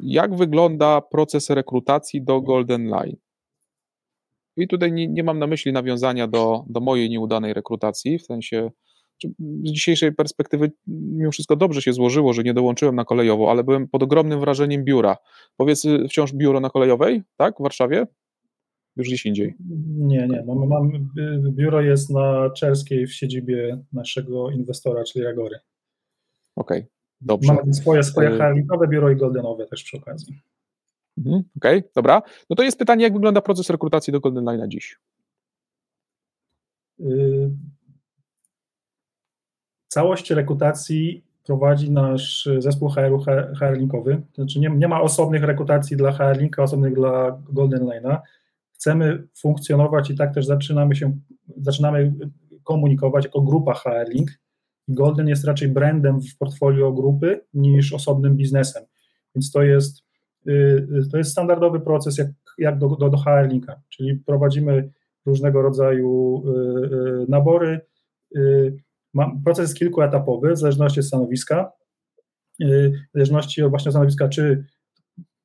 jak 0.03 0.35
wygląda 0.35 1.01
proces 1.01 1.49
rekrutacji 1.49 2.23
do 2.23 2.41
Golden 2.41 2.87
Line? 2.87 3.17
I 4.57 4.67
tutaj 4.67 4.91
nie, 4.91 5.07
nie 5.07 5.23
mam 5.23 5.39
na 5.39 5.47
myśli 5.47 5.73
nawiązania 5.73 6.27
do, 6.27 6.63
do 6.69 6.79
mojej 6.79 7.09
nieudanej 7.09 7.53
rekrutacji, 7.53 8.19
w 8.19 8.25
sensie 8.25 8.71
z 9.63 9.71
dzisiejszej 9.71 10.13
perspektywy 10.13 10.71
mimo 10.87 11.31
wszystko 11.31 11.55
dobrze 11.55 11.81
się 11.81 11.93
złożyło, 11.93 12.33
że 12.33 12.43
nie 12.43 12.53
dołączyłem 12.53 12.95
na 12.95 13.05
kolejową, 13.05 13.49
ale 13.49 13.63
byłem 13.63 13.87
pod 13.87 14.03
ogromnym 14.03 14.39
wrażeniem 14.39 14.83
biura. 14.83 15.17
Powiedz, 15.57 15.85
y, 15.85 16.07
wciąż 16.09 16.33
biuro 16.33 16.59
na 16.59 16.69
kolejowej, 16.69 17.23
tak, 17.37 17.55
w 17.59 17.63
Warszawie? 17.63 18.07
Już 18.95 19.07
gdzieś 19.07 19.25
indziej. 19.25 19.55
Nie, 19.97 20.27
nie. 20.27 20.43
Mamy, 20.47 20.67
mamy, 20.67 20.99
biuro 21.51 21.81
jest 21.81 22.09
na 22.09 22.49
Czerskiej 22.49 23.07
w 23.07 23.13
siedzibie 23.13 23.83
naszego 23.93 24.51
inwestora, 24.51 25.03
czyli 25.03 25.25
Agory. 25.25 25.59
Okej, 26.55 26.79
okay, 26.79 26.89
dobrze. 27.21 27.53
Mamy 27.53 27.73
swoje, 27.73 28.03
swoje 28.03 28.29
y- 28.29 28.87
biuro 28.87 29.09
i 29.09 29.15
Goldenowe 29.15 29.65
też 29.65 29.83
przy 29.83 29.97
okazji. 29.97 30.41
Mhm, 31.17 31.43
Okej, 31.57 31.79
okay, 31.79 31.89
dobra. 31.95 32.21
No 32.49 32.55
to 32.55 32.63
jest 32.63 32.79
pytanie, 32.79 33.03
jak 33.03 33.13
wygląda 33.13 33.41
proces 33.41 33.69
rekrutacji 33.69 34.13
do 34.13 34.19
Golden 34.19 34.45
Line 34.45 34.69
dziś? 34.69 34.99
Y, 36.99 37.49
całość 39.87 40.31
rekrutacji 40.31 41.23
prowadzi 41.43 41.91
nasz 41.91 42.49
zespół 42.59 42.89
HR-u 42.89 43.19
HR-linkowy. 43.59 44.21
Znaczy 44.35 44.59
nie, 44.59 44.69
nie 44.69 44.87
ma 44.87 45.01
osobnych 45.01 45.43
rekrutacji 45.43 45.97
dla 45.97 46.11
HR-linka, 46.11 46.63
osobnych 46.63 46.93
dla 46.95 47.41
Golden 47.49 47.85
Line'a. 47.85 48.19
Chcemy 48.71 49.27
funkcjonować 49.35 50.09
i 50.09 50.15
tak 50.15 50.33
też 50.33 50.45
zaczynamy 50.45 50.95
się, 50.95 51.17
zaczynamy 51.57 52.13
komunikować 52.63 53.25
jako 53.25 53.41
grupa 53.41 53.73
HR-link. 53.73 54.31
Golden 54.87 55.27
jest 55.27 55.45
raczej 55.45 55.67
brandem 55.67 56.21
w 56.21 56.37
portfolio 56.37 56.91
grupy 56.91 57.41
niż 57.53 57.93
osobnym 57.93 58.35
biznesem. 58.35 58.83
Więc 59.35 59.51
to 59.51 59.63
jest 59.63 60.07
Y, 60.47 61.09
to 61.11 61.17
jest 61.17 61.31
standardowy 61.31 61.79
proces 61.79 62.17
jak, 62.17 62.27
jak 62.57 62.77
do, 62.77 62.87
do, 62.89 63.09
do 63.09 63.17
HR 63.17 63.47
Linka, 63.47 63.81
czyli 63.89 64.15
prowadzimy 64.15 64.91
różnego 65.25 65.61
rodzaju 65.61 66.43
y, 66.47 66.51
y, 66.95 67.25
nabory. 67.29 67.81
Proces 69.43 69.63
jest 69.63 69.77
kilkuetapowy, 69.79 70.53
w 70.53 70.57
zależności 70.57 70.99
od 70.99 71.05
stanowiska, 71.05 71.71
w 72.59 73.13
zależności 73.13 73.63
od 73.63 73.69
właśnie 73.69 73.91
stanowiska, 73.91 74.27
czy 74.27 74.65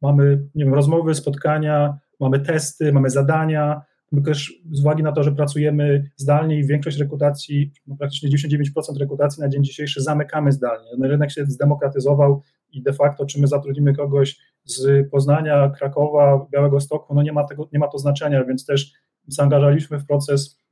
mamy 0.02 0.48
nie 0.54 0.64
wiem, 0.64 0.74
rozmowy, 0.74 1.14
spotkania, 1.14 1.98
mamy 2.20 2.40
testy, 2.40 2.92
mamy 2.92 3.10
zadania, 3.10 3.82
my 4.12 4.22
też 4.22 4.60
z 4.72 4.80
uwagi 4.80 5.02
na 5.02 5.12
to, 5.12 5.22
że 5.22 5.32
pracujemy 5.32 6.10
zdalnie 6.16 6.58
i 6.58 6.66
większość 6.66 6.98
rekrutacji, 6.98 7.72
no 7.86 7.96
praktycznie 7.96 8.30
99% 8.30 8.98
rekrutacji 9.00 9.42
na 9.42 9.48
dzień 9.48 9.64
dzisiejszy 9.64 10.02
zamykamy 10.02 10.52
zdalnie. 10.52 10.90
No 10.98 11.08
rynek 11.08 11.30
się 11.30 11.44
zdemokratyzował 11.46 12.42
i 12.70 12.82
de 12.82 12.92
facto, 12.92 13.26
czy 13.26 13.40
my 13.40 13.46
zatrudnimy 13.46 13.94
kogoś 13.94 14.38
z 14.64 15.10
Poznania, 15.10 15.70
Krakowa, 15.78 16.46
Białego 16.52 16.80
Stoku, 16.80 17.14
no 17.14 17.22
nie 17.22 17.32
ma, 17.32 17.44
tego, 17.44 17.68
nie 17.72 17.78
ma 17.78 17.88
to 17.88 17.98
znaczenia, 17.98 18.44
więc 18.44 18.66
też 18.66 18.92
zaangażowaliśmy 19.26 19.98
w 19.98 20.06
proces 20.06 20.62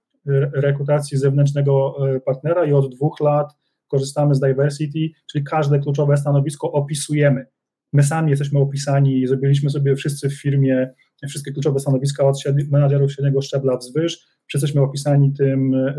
rekrutacji 0.53 1.19
zewnętrznego 1.19 1.97
e, 2.09 2.21
partnera 2.21 2.65
i 2.65 2.73
od 2.73 2.95
dwóch 2.95 3.21
lat 3.21 3.53
korzystamy 3.89 4.35
z 4.35 4.41
diversity, 4.41 4.99
czyli 5.33 5.45
każde 5.45 5.79
kluczowe 5.79 6.17
stanowisko 6.17 6.73
opisujemy. 6.73 7.47
My 7.93 8.03
sami 8.03 8.31
jesteśmy 8.31 8.61
opisani, 8.61 9.27
zrobiliśmy 9.27 9.71
sobie 9.71 9.97
wszyscy 9.97 10.29
w 10.29 10.41
firmie 10.41 10.91
wszystkie 11.29 11.53
kluczowe 11.53 11.81
stanowiska 11.81 12.25
od 12.25 12.37
menadżerów 12.71 13.13
średniego 13.13 13.43
szczebla 13.43 13.77
wzwyż, 13.77 14.27
wszyscy 14.47 14.67
jesteśmy 14.67 14.83
opisani 14.83 15.33
tym, 15.33 15.75
e, 15.75 15.95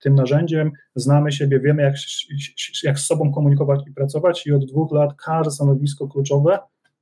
tym 0.00 0.14
narzędziem, 0.14 0.70
znamy 0.94 1.32
siebie, 1.32 1.60
wiemy 1.60 1.82
jak, 1.82 1.94
jak 2.82 2.98
z 2.98 3.06
sobą 3.06 3.32
komunikować 3.32 3.80
i 3.88 3.92
pracować. 3.92 4.46
I 4.46 4.52
od 4.52 4.64
dwóch 4.64 4.92
lat 4.92 5.10
każde 5.24 5.50
stanowisko 5.50 6.08
kluczowe 6.08 6.58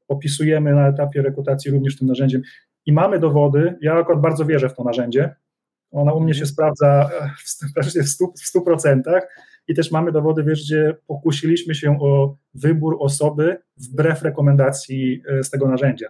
opisujemy 0.09 0.75
na 0.75 0.88
etapie 0.88 1.23
rekrutacji 1.23 1.70
również 1.70 1.99
tym 1.99 2.09
narzędziem. 2.09 2.42
I 2.87 2.92
mamy 2.92 3.18
dowody, 3.18 3.79
ja 3.81 3.94
akurat 3.94 4.20
bardzo 4.20 4.44
wierzę 4.44 4.68
w 4.68 4.75
to 4.75 4.85
narzędzie, 4.85 5.35
ona 5.90 6.12
u 6.12 6.20
mnie 6.20 6.35
się 6.35 6.46
sprawdza 6.46 7.11
w 7.44 7.79
100%, 7.81 8.27
w 8.38 8.57
100% 8.57 9.20
i 9.68 9.75
też 9.75 9.90
mamy 9.90 10.12
dowody, 10.12 10.44
wiesz, 10.44 10.64
gdzie 10.64 10.96
pokusiliśmy 11.07 11.75
się 11.75 12.01
o 12.01 12.37
wybór 12.55 12.96
osoby 13.01 13.57
wbrew 13.77 14.23
rekomendacji 14.23 15.23
e, 15.29 15.42
z 15.42 15.51
tego 15.51 15.68
narzędzia. 15.68 16.07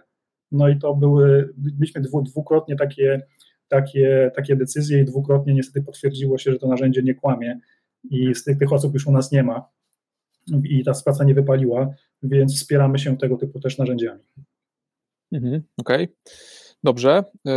No 0.51 0.69
i 0.69 0.79
to 0.79 0.95
były, 0.95 1.53
mieliśmy 1.79 2.01
dwu, 2.01 2.21
dwukrotnie 2.21 2.75
takie, 2.75 3.21
takie, 3.67 4.31
takie 4.35 4.55
decyzje 4.55 4.99
i 4.99 5.05
dwukrotnie 5.05 5.53
niestety 5.53 5.85
potwierdziło 5.85 6.37
się, 6.37 6.51
że 6.51 6.59
to 6.59 6.67
narzędzie 6.67 7.03
nie 7.03 7.15
kłamie 7.15 7.59
i 8.09 8.35
z 8.35 8.43
tych, 8.43 8.57
tych 8.57 8.73
osób 8.73 8.93
już 8.93 9.07
u 9.07 9.11
nas 9.11 9.31
nie 9.31 9.43
ma 9.43 9.69
i 10.63 10.83
ta 10.83 10.91
praca 11.05 11.23
nie 11.23 11.33
wypaliła, 11.33 11.93
więc 12.23 12.55
wspieramy 12.55 12.99
się 12.99 13.17
tego 13.17 13.37
typu 13.37 13.59
też 13.59 13.77
narzędziami. 13.77 14.21
Mhm, 15.31 15.63
Okej. 15.77 16.03
Okay. 16.03 16.15
Dobrze. 16.83 17.23
Yy, 17.45 17.53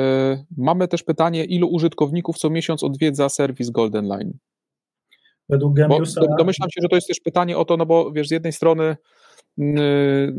mamy 0.56 0.88
też 0.88 1.02
pytanie, 1.02 1.44
ilu 1.44 1.68
użytkowników 1.68 2.38
co 2.38 2.50
miesiąc 2.50 2.84
odwiedza 2.84 3.28
serwis 3.28 3.70
Golden 3.70 4.06
Line? 4.06 4.32
Według 5.48 5.74
Gemiusa... 5.74 6.20
domyślam 6.38 6.70
się, 6.70 6.80
że 6.82 6.88
to 6.88 6.96
jest 6.96 7.08
też 7.08 7.20
pytanie 7.20 7.58
o 7.58 7.64
to, 7.64 7.76
no 7.76 7.86
bo 7.86 8.12
wiesz, 8.12 8.28
z 8.28 8.30
jednej 8.30 8.52
strony 8.52 8.96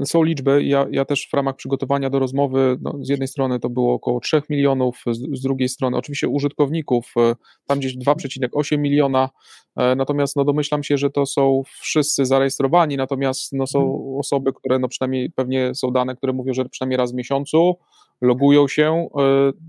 są 0.06 0.24
liczby, 0.24 0.64
ja, 0.64 0.86
ja 0.92 1.06
też 1.06 1.28
w 1.32 1.34
ramach 1.34 1.56
przygotowania 1.56 2.10
do 2.10 2.20
rozmowy, 2.20 2.78
no, 2.82 2.98
z 3.02 3.10
jednej 3.10 3.28
strony 3.28 3.60
to 3.60 3.70
było 3.70 3.94
około 3.94 4.20
3 4.20 4.42
milionów, 4.50 5.04
z, 5.12 5.40
z 5.40 5.42
drugiej 5.42 5.70
strony 5.70 5.98
oczywiście 5.98 6.28
użytkowników, 6.28 7.14
yy, 7.16 7.36
tam 7.68 7.80
gdzieś 7.80 7.98
2,8 7.98 8.78
miliona, 8.78 9.30
natomiast 9.76 10.36
no, 10.36 10.46
domyślam 10.46 10.84
się, 10.84 10.98
że 10.98 11.10
to 11.10 11.26
są 11.26 11.62
wszyscy 11.82 12.26
zarejestrowani, 12.26 12.98
natomiast 12.98 13.54
no, 13.54 13.68
są 13.68 13.80
hmm. 13.80 14.20
osoby, 14.20 14.54
które 14.54 14.80
no, 14.80 14.88
przynajmniej 14.88 15.32
pewnie 15.32 15.76
są 15.76 15.92
dane, 15.92 16.16
które 16.16 16.34
mówią, 16.34 16.54
że 16.54 16.66
przynajmniej 16.66 16.98
raz 16.98 17.12
w 17.12 17.16
miesiącu 17.16 17.76
logują 18.22 18.68
się, 18.68 19.08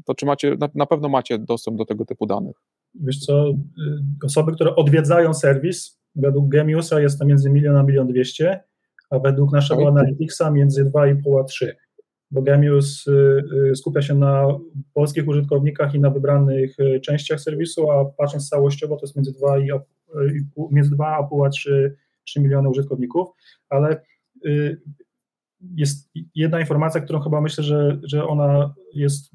to 0.05 0.15
czy 0.15 0.27
macie, 0.27 0.57
na, 0.61 0.69
na 0.75 0.87
pewno 0.87 1.09
macie 1.09 1.39
dostęp 1.39 1.79
do 1.79 1.85
tego 1.85 2.05
typu 2.05 2.27
danych? 2.27 2.57
wiesz 3.01 3.19
co, 3.19 3.53
osoby, 4.25 4.53
które 4.53 4.77
odwiedzają 4.77 5.35
serwis, 5.35 5.99
według 6.15 6.49
Gemiusa 6.49 7.01
jest 7.01 7.19
to 7.19 7.25
między 7.25 7.51
milion 7.51 7.77
a 7.77 7.83
milion 7.83 8.07
dwieście, 8.07 8.61
a 9.11 9.19
według 9.19 9.53
naszego. 9.53 9.88
Analyticsa 9.88 10.51
między 10.51 10.85
2,5 10.85 11.40
a 11.40 11.45
3. 11.45 11.77
Bo 12.31 12.42
Gemius 12.42 13.07
y, 13.07 13.45
y, 13.71 13.77
skupia 13.77 14.03
się 14.03 14.14
na 14.14 14.47
polskich 14.95 15.29
użytkownikach 15.29 15.95
i 15.95 16.01
na 16.01 16.11
wybranych 16.11 16.77
częściach 17.03 17.40
serwisu, 17.40 17.90
a 17.90 18.05
patrząc 18.05 18.49
całościowo 18.49 18.97
to 18.97 19.07
jest 19.07 19.16
między 19.16 19.33
2,5 19.33 19.81
między 20.71 20.90
2,5 20.90 21.47
a 21.47 21.49
3, 21.49 21.97
3 22.25 22.40
miliony 22.40 22.69
użytkowników, 22.69 23.29
ale 23.69 24.03
jest 25.77 26.11
jedna 26.35 26.61
informacja, 26.61 27.01
którą 27.01 27.21
chyba 27.21 27.40
myślę, 27.40 27.64
że, 27.64 27.99
że 28.03 28.27
ona 28.27 28.75
jest 28.92 29.31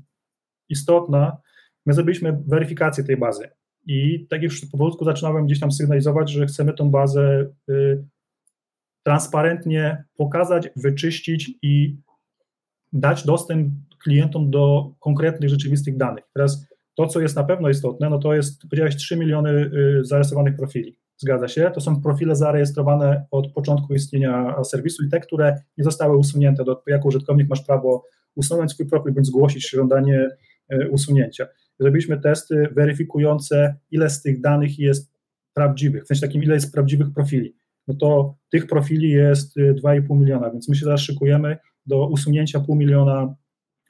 istotna, 0.69 1.37
My 1.85 1.93
zrobiliśmy 1.93 2.37
weryfikację 2.47 3.03
tej 3.03 3.17
bazy 3.17 3.49
i 3.85 4.27
tak 4.29 4.43
już 4.43 4.65
powolutku 4.65 5.05
zaczynałem 5.05 5.45
gdzieś 5.45 5.59
tam 5.59 5.71
sygnalizować, 5.71 6.31
że 6.31 6.45
chcemy 6.45 6.73
tą 6.73 6.91
bazę 6.91 7.45
y, 7.69 8.03
transparentnie 9.03 10.03
pokazać, 10.17 10.69
wyczyścić 10.75 11.51
i 11.61 11.97
dać 12.93 13.25
dostęp 13.25 13.73
klientom 14.03 14.51
do 14.51 14.93
konkretnych, 14.99 15.49
rzeczywistych 15.49 15.97
danych. 15.97 16.23
Teraz 16.33 16.67
to, 16.95 17.07
co 17.07 17.21
jest 17.21 17.35
na 17.35 17.43
pewno 17.43 17.69
istotne, 17.69 18.09
no 18.09 18.19
to 18.19 18.33
jest, 18.33 18.61
powiedziałeś, 18.61 18.95
3 18.95 19.17
miliony 19.17 19.49
y, 19.49 20.05
zarejestrowanych 20.05 20.55
profili. 20.55 20.97
Zgadza 21.17 21.47
się? 21.47 21.71
To 21.73 21.81
są 21.81 22.01
profile 22.01 22.35
zarejestrowane 22.35 23.25
od 23.31 23.51
początku 23.51 23.93
istnienia 23.93 24.63
serwisu 24.63 25.05
i 25.05 25.09
te, 25.09 25.19
które 25.19 25.61
nie 25.77 25.83
zostały 25.83 26.17
usunięte. 26.17 26.63
Do, 26.63 26.83
jako 26.87 27.07
użytkownik 27.07 27.49
masz 27.49 27.61
prawo 27.61 28.05
usunąć 28.35 28.71
swój 28.71 28.89
profil 28.89 29.13
bądź 29.13 29.27
zgłosić 29.27 29.69
żądanie 29.69 30.29
y, 30.73 30.89
usunięcia 30.89 31.47
zrobiliśmy 31.81 32.21
testy 32.21 32.67
weryfikujące, 32.71 33.75
ile 33.91 34.09
z 34.09 34.21
tych 34.21 34.41
danych 34.41 34.79
jest 34.79 35.11
prawdziwych, 35.53 36.03
w 36.03 36.07
sensie 36.07 36.21
takim, 36.27 36.43
ile 36.43 36.53
jest 36.53 36.73
prawdziwych 36.73 37.07
profili. 37.13 37.55
No 37.91 37.97
to 37.99 38.35
tych 38.51 38.67
profili 38.67 39.09
jest 39.09 39.57
2,5 39.57 40.15
y, 40.15 40.19
miliona, 40.19 40.49
więc 40.49 40.69
my 40.69 40.75
się 40.75 40.85
teraz 40.85 41.01
szykujemy 41.01 41.57
do 41.85 42.07
usunięcia 42.07 42.59
pół 42.59 42.75
miliona 42.75 43.35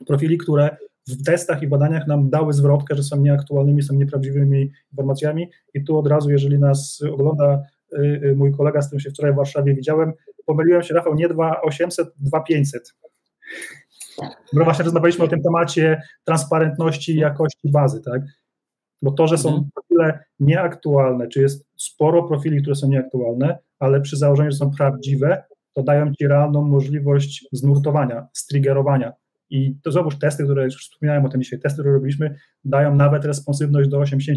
profili, 0.08 0.38
które 0.38 0.78
w 1.08 1.24
testach 1.24 1.62
i 1.64 1.68
badaniach 1.68 2.08
nam 2.08 2.30
dały 2.30 2.54
zwrotkę, 2.54 2.96
że 2.96 3.04
są 3.04 3.22
nieaktualnymi, 3.22 3.84
są 3.84 3.94
nieprawdziwymi 3.94 4.72
informacjami 4.92 5.50
i 5.74 5.84
tu 5.84 5.98
od 5.98 6.08
razu, 6.08 6.32
jeżeli 6.32 6.60
nas 6.60 7.02
ogląda 7.14 7.64
y, 7.94 7.98
y, 7.98 8.36
mój 8.36 8.54
kolega, 8.54 8.82
z 8.82 8.88
którym 8.88 9.00
się 9.00 9.10
wczoraj 9.10 9.34
w 9.34 9.36
Warszawie 9.36 9.76
widziałem, 9.76 10.14
pomyliłem 10.46 10.84
się, 10.84 10.94
Rafał, 10.94 11.16
nie 11.16 11.30
2,800, 11.30 12.14
2,500. 12.20 12.96
Bo 14.54 14.64
właśnie 14.64 14.86
rozmawialiśmy 14.86 15.26
o 15.26 15.28
tym 15.28 15.42
temacie 15.42 16.02
transparentności 16.24 17.12
i 17.12 17.20
jakości 17.20 17.72
bazy, 17.72 18.02
tak? 18.02 18.22
Bo 19.02 19.12
to, 19.12 19.28
że 19.28 19.38
są 19.38 19.50
mhm. 19.50 19.70
profile 19.74 20.24
nieaktualne, 20.40 21.28
czy 21.28 21.42
jest 21.42 21.66
sporo 21.78 22.24
profili, 22.24 22.62
które 22.62 22.76
są 22.76 22.88
nieaktualne, 22.88 23.58
ale 23.82 24.02
przy 24.02 24.18
założeniu, 24.18 24.52
że 24.52 24.58
są 24.58 24.72
prawdziwe, 24.72 25.44
to 25.74 25.84
dają 25.84 26.14
ci 26.14 26.28
realną 26.28 26.62
możliwość 26.62 27.48
znurtowania, 27.52 28.28
striggerowania. 28.34 29.14
I 29.50 29.76
to 29.84 29.92
znowu 29.92 30.12
testy, 30.12 30.44
które 30.44 30.64
już 30.64 30.76
wspominałem 30.76 31.26
o 31.26 31.30
tym 31.30 31.42
dzisiaj, 31.42 31.60
testy, 31.60 31.82
które 31.82 31.94
robiliśmy, 31.94 32.36
dają 32.64 32.96
nawet 32.96 33.26
responsywność 33.26 33.90
do 33.90 34.00
80%, 34.00 34.36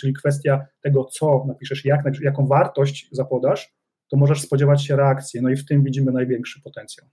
czyli 0.00 0.12
kwestia 0.12 0.66
tego, 0.80 1.04
co 1.04 1.44
napiszesz, 1.48 1.84
jak, 1.84 2.04
jaką 2.22 2.46
wartość 2.46 3.08
zapodasz, 3.12 3.74
to 4.08 4.16
możesz 4.16 4.40
spodziewać 4.40 4.84
się 4.84 4.96
reakcji. 4.96 5.42
No 5.42 5.48
i 5.48 5.56
w 5.56 5.66
tym 5.66 5.84
widzimy 5.84 6.12
największy 6.12 6.60
potencjał. 6.62 7.08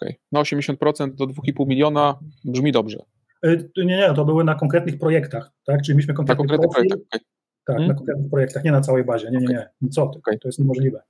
Okay. 0.00 0.14
Na 0.32 0.40
80% 0.40 1.14
do 1.14 1.24
2,5 1.24 1.66
miliona 1.66 2.18
brzmi 2.44 2.72
dobrze. 2.72 2.98
Y, 3.46 3.70
nie, 3.76 3.84
nie, 3.84 4.14
to 4.14 4.24
były 4.24 4.44
na 4.44 4.54
konkretnych 4.54 4.98
projektach, 4.98 5.52
tak? 5.64 5.82
Czyli 5.82 5.96
mieliśmy 5.96 6.14
konkretny 6.14 6.44
na 6.44 6.48
konkretnych 6.48 6.70
profil, 6.70 6.88
projektach. 6.88 7.20
Okay. 7.20 7.35
Tak, 7.66 7.76
hmm? 7.76 7.88
na 7.88 7.94
konkretnych 7.94 8.30
projektach, 8.30 8.64
nie 8.64 8.72
na 8.72 8.80
całej 8.80 9.04
bazie. 9.04 9.30
Nie, 9.30 9.38
nie, 9.38 9.46
nie. 9.46 9.90
Co 9.90 10.06
ty? 10.06 10.18
Okay. 10.18 10.38
To 10.38 10.48
jest 10.48 10.58
niemożliwe. 10.58 11.02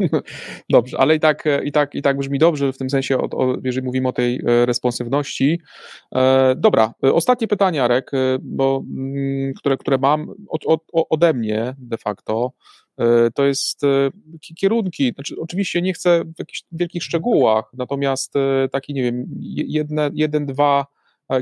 Dobrze, 0.70 0.98
ale 0.98 1.14
i 1.14 1.20
tak, 1.20 1.44
i 1.64 1.72
tak, 1.72 1.94
i 1.94 2.02
tak 2.02 2.16
brzmi 2.16 2.38
dobrze 2.38 2.72
w 2.72 2.78
tym 2.78 2.90
sensie, 2.90 3.18
o, 3.18 3.22
o, 3.22 3.56
jeżeli 3.64 3.86
mówimy 3.86 4.08
o 4.08 4.12
tej 4.12 4.40
e, 4.46 4.66
responsywności. 4.66 5.60
E, 6.14 6.54
dobra, 6.56 6.94
e, 7.04 7.12
ostatnie 7.12 7.48
pytanie, 7.48 7.84
Arek, 7.84 8.14
e, 8.14 8.38
bo, 8.42 8.82
m, 8.90 9.16
mm, 9.16 9.54
które, 9.54 9.76
które 9.76 9.98
mam 9.98 10.34
od, 10.48 10.66
od, 10.66 10.80
ode 10.92 11.34
mnie 11.34 11.74
de 11.78 11.98
facto. 11.98 12.52
E, 13.00 13.30
to 13.30 13.44
jest 13.44 13.84
e, 13.84 14.10
kierunki, 14.56 15.12
znaczy 15.14 15.34
oczywiście 15.40 15.82
nie 15.82 15.92
chcę 15.92 16.24
w 16.24 16.38
jakichś 16.38 16.64
wielkich 16.72 17.02
szczegółach, 17.02 17.64
natomiast 17.74 18.36
e, 18.36 18.68
taki, 18.68 18.94
nie 18.94 19.02
wiem, 19.02 19.26
jedne, 19.40 20.10
jeden, 20.14 20.46
dwa 20.46 20.86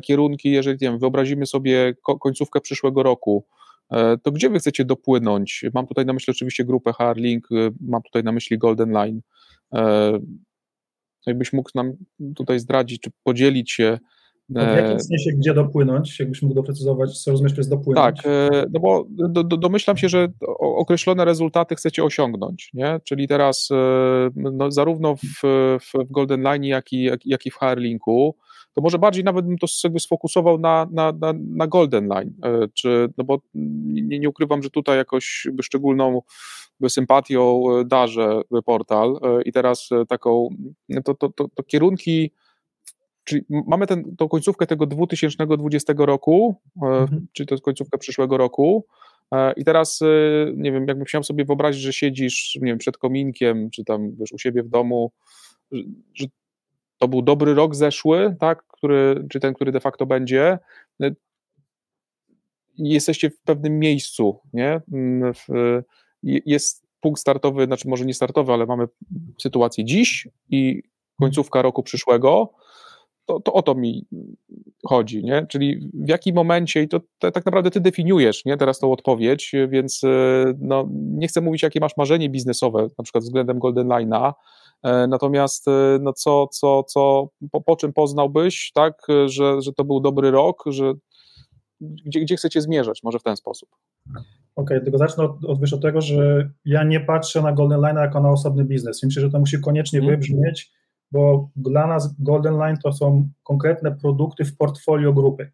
kierunki, 0.03 0.51
jeżeli 0.51 0.79
nie 0.81 0.91
wiem, 0.91 0.99
wyobrazimy 0.99 1.47
sobie 1.47 1.95
końcówkę 2.21 2.61
przyszłego 2.61 3.03
roku, 3.03 3.45
to 4.23 4.33
gdzie 4.33 4.51
wy 4.51 4.59
chcecie 4.59 4.85
dopłynąć? 4.85 5.65
Mam 5.75 5.87
tutaj 5.87 6.07
na 6.07 6.13
myśli 6.13 6.31
oczywiście 6.31 6.65
grupę 6.65 6.93
Harlink, 6.93 7.49
mam 7.81 8.03
tutaj 8.03 8.25
na 8.25 8.33
myśli 8.33 8.59
Golden 8.59 8.91
Line. 8.91 9.21
Jakbyś 11.27 11.53
mógł 11.53 11.71
nam 11.75 11.93
tutaj 12.37 12.61
zdradzić, 12.61 13.01
czy 13.01 13.11
podzielić 13.25 13.73
się 13.73 13.99
w 14.51 14.77
jakim 14.77 14.97
e, 14.97 15.01
sensie, 15.01 15.31
gdzie 15.33 15.55
dopłynąć, 15.55 16.21
jakbyś 16.21 16.43
mógł 16.43 16.55
doprecyzować, 16.55 17.23
co 17.23 17.31
rozumiesz 17.31 17.53
przez 17.53 17.69
dopłynąć? 17.69 18.23
Tak, 18.23 18.27
e, 18.27 18.65
no 18.73 18.81
bo 18.81 19.07
do, 19.09 19.45
do, 19.45 19.57
domyślam 19.57 19.97
się, 19.97 20.09
że 20.09 20.29
określone 20.59 21.25
rezultaty 21.25 21.75
chcecie 21.75 22.05
osiągnąć, 22.05 22.71
nie? 22.75 23.01
czyli 23.05 23.29
teraz 23.29 23.69
e, 23.71 24.31
no, 24.35 24.71
zarówno 24.71 25.17
w, 25.17 25.43
w 25.81 26.11
Golden 26.11 26.43
Line, 26.43 26.65
jak 26.65 26.93
i, 26.93 27.03
jak, 27.03 27.27
jak 27.27 27.47
i 27.47 27.51
w 27.51 27.57
Harlinku, 27.57 28.37
to 28.79 28.83
może 28.83 28.99
bardziej 28.99 29.25
nawet 29.25 29.47
bym 29.47 29.59
to 29.59 29.67
jakby 29.85 30.01
sfokusował 30.01 30.59
na, 30.59 30.87
na, 30.93 31.13
na, 31.13 31.33
na 31.33 31.67
Golden 31.67 32.09
Line, 32.09 32.35
czy, 32.75 33.09
no 33.19 33.25
bo 33.25 33.39
nie, 33.55 34.19
nie 34.19 34.29
ukrywam, 34.29 34.63
że 34.63 34.71
tutaj 34.71 34.97
jakoś 34.97 35.47
szczególną 35.63 36.23
sympatią 36.89 37.63
darzę 37.87 38.41
portal 38.65 39.21
i 39.45 39.53
teraz 39.53 39.89
taką, 40.09 40.49
to, 41.05 41.15
to, 41.15 41.29
to, 41.29 41.49
to 41.55 41.63
kierunki 41.63 42.31
czyli 43.25 43.43
mamy 43.49 43.87
ten, 43.87 44.17
tą 44.17 44.29
końcówkę 44.29 44.67
tego 44.67 44.87
2020 44.87 45.95
roku, 45.99 46.57
mhm. 46.83 47.27
czyli 47.33 47.47
to 47.47 47.55
jest 47.55 47.65
końcówka 47.65 47.99
przyszłego 47.99 48.37
roku, 48.37 48.87
i 49.57 49.65
teraz, 49.65 50.01
nie 50.55 50.73
wiem, 50.73 50.89
jakbym 50.89 51.05
chciał 51.05 51.23
sobie 51.23 51.45
wyobrazić, 51.45 51.83
że 51.83 51.93
siedzisz, 51.93 52.59
nie 52.61 52.67
wiem, 52.67 52.79
przed 52.79 52.99
kominkiem, 52.99 53.71
czy 53.71 53.85
tam 53.85 54.17
wiesz, 54.17 54.33
u 54.33 54.39
siebie 54.39 54.63
w 54.63 54.69
domu, 54.69 55.13
że 56.15 56.27
to 56.99 57.09
był 57.09 57.23
dobry 57.23 57.55
rok 57.55 57.75
zeszły, 57.75 58.37
tak, 58.41 58.67
który, 58.67 59.27
czy 59.31 59.41
ten, 59.41 59.55
który 59.55 59.73
de 59.73 59.81
facto 59.81 60.07
będzie, 60.07 60.59
jesteście 62.79 63.31
w 63.31 63.41
pewnym 63.41 63.79
miejscu, 63.79 64.41
nie? 64.53 64.81
Mm, 64.93 65.33
jest 66.23 66.87
punkt 67.01 67.21
startowy, 67.21 67.65
znaczy 67.65 67.89
może 67.89 68.05
nie 68.05 68.15
startowy, 68.15 68.53
ale 68.53 68.67
mamy 68.67 68.87
sytuację 69.39 69.85
dziś 69.85 70.29
i 70.51 70.83
końcówka 71.21 71.63
roku 71.63 71.83
przyszłego, 71.83 72.53
to, 73.27 73.41
to 73.41 73.53
o 73.53 73.63
to 73.63 73.75
mi 73.75 74.07
chodzi, 74.85 75.25
nie? 75.25 75.47
Czyli 75.49 75.91
w 75.95 76.09
jakim 76.09 76.35
momencie, 76.35 76.83
i 76.83 76.89
to, 76.89 77.01
tak 77.19 77.47
naprawdę 77.47 77.71
ty 77.71 77.81
definiujesz, 77.81 78.45
nie? 78.45 78.57
Teraz 78.57 78.79
tą 78.79 78.93
odpowiedź, 78.93 79.53
więc 79.69 80.05
e, 80.05 80.45
no, 80.61 80.89
nie 80.91 81.29
chcę 81.29 81.41
mówić, 81.41 81.63
jakie 81.63 81.81
masz 81.81 81.97
marzenie 81.97 82.31
biznesowe, 82.31 82.89
na 82.99 83.05
przykład 83.05 83.25
względem 83.25 83.59
Golden 83.59 83.89
Line'a, 83.89 84.33
natomiast 84.85 85.69
e, 85.69 85.99
no 86.01 86.13
co, 86.13 86.47
co, 86.47 86.83
co, 86.83 87.29
po, 87.51 87.61
po 87.61 87.77
czym 87.77 87.93
poznałbyś, 87.93 88.73
tak, 88.75 88.95
że, 89.27 89.63
że 89.63 89.73
to 89.73 89.85
był 89.85 90.01
dobry 90.01 90.31
rok, 90.31 90.65
że 90.67 90.95
gdzie, 91.81 92.21
gdzie 92.21 92.37
chcecie 92.37 92.61
zmierzać, 92.61 93.03
może 93.03 93.19
w 93.19 93.23
ten 93.23 93.37
sposób? 93.37 93.69
Okej, 94.09 94.23
okay, 94.57 94.81
tylko 94.81 94.99
zacznę 94.99 95.25
od, 95.25 95.45
od, 95.45 95.73
od 95.73 95.83
tego, 95.83 96.01
że 96.01 96.51
ja 96.65 96.85
nie 96.85 97.01
patrzę 97.01 97.43
na 97.43 97.53
Golden 97.53 97.81
Line 97.81 97.97
jako 97.97 98.21
na 98.21 98.31
osobny 98.31 98.65
biznes. 98.65 99.03
Myślę, 99.03 99.23
że 99.23 99.31
to 99.31 99.39
musi 99.39 99.61
koniecznie 99.61 99.99
mm. 99.99 100.11
wybrzmieć, 100.11 100.73
bo 101.13 101.51
dla 101.57 101.87
nas 101.87 102.15
Golden 102.19 102.57
Line 102.57 102.77
to 102.83 102.93
są 102.93 103.29
konkretne 103.43 103.97
produkty 103.97 104.45
w 104.45 104.57
portfolio 104.57 105.13
grupy. 105.13 105.53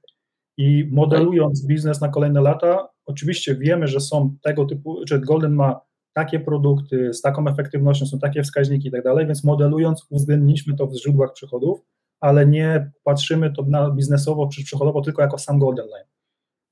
I 0.57 0.89
modelując 0.93 1.67
biznes 1.67 2.01
na 2.01 2.09
kolejne 2.09 2.41
lata, 2.41 2.89
oczywiście 3.07 3.55
wiemy, 3.55 3.87
że 3.87 4.01
są 4.01 4.37
tego 4.43 4.65
typu, 4.65 5.01
że 5.09 5.21
Golden 5.21 5.55
ma 5.55 5.81
takie 6.15 6.41
produkty 6.41 7.13
z 7.13 7.21
taką 7.21 7.49
efektywnością, 7.49 8.07
są 8.07 8.19
takie 8.19 8.43
wskaźniki 8.43 8.89
i 8.89 8.91
tak 8.91 9.05
dalej, 9.05 9.27
więc 9.27 9.45
modelując 9.45 10.07
uwzględniliśmy 10.11 10.77
to 10.77 10.87
w 10.87 10.95
źródłach 10.95 11.33
przychodów, 11.33 11.81
ale 12.21 12.47
nie 12.47 12.91
patrzymy 13.05 13.53
to 13.53 13.63
na 13.63 13.91
biznesowo 13.91 14.49
czy 14.49 14.65
przychodowo 14.65 15.01
tylko 15.01 15.23
jako 15.23 15.39
sam 15.39 15.59
Golden 15.59 15.87
Line. 15.87 16.07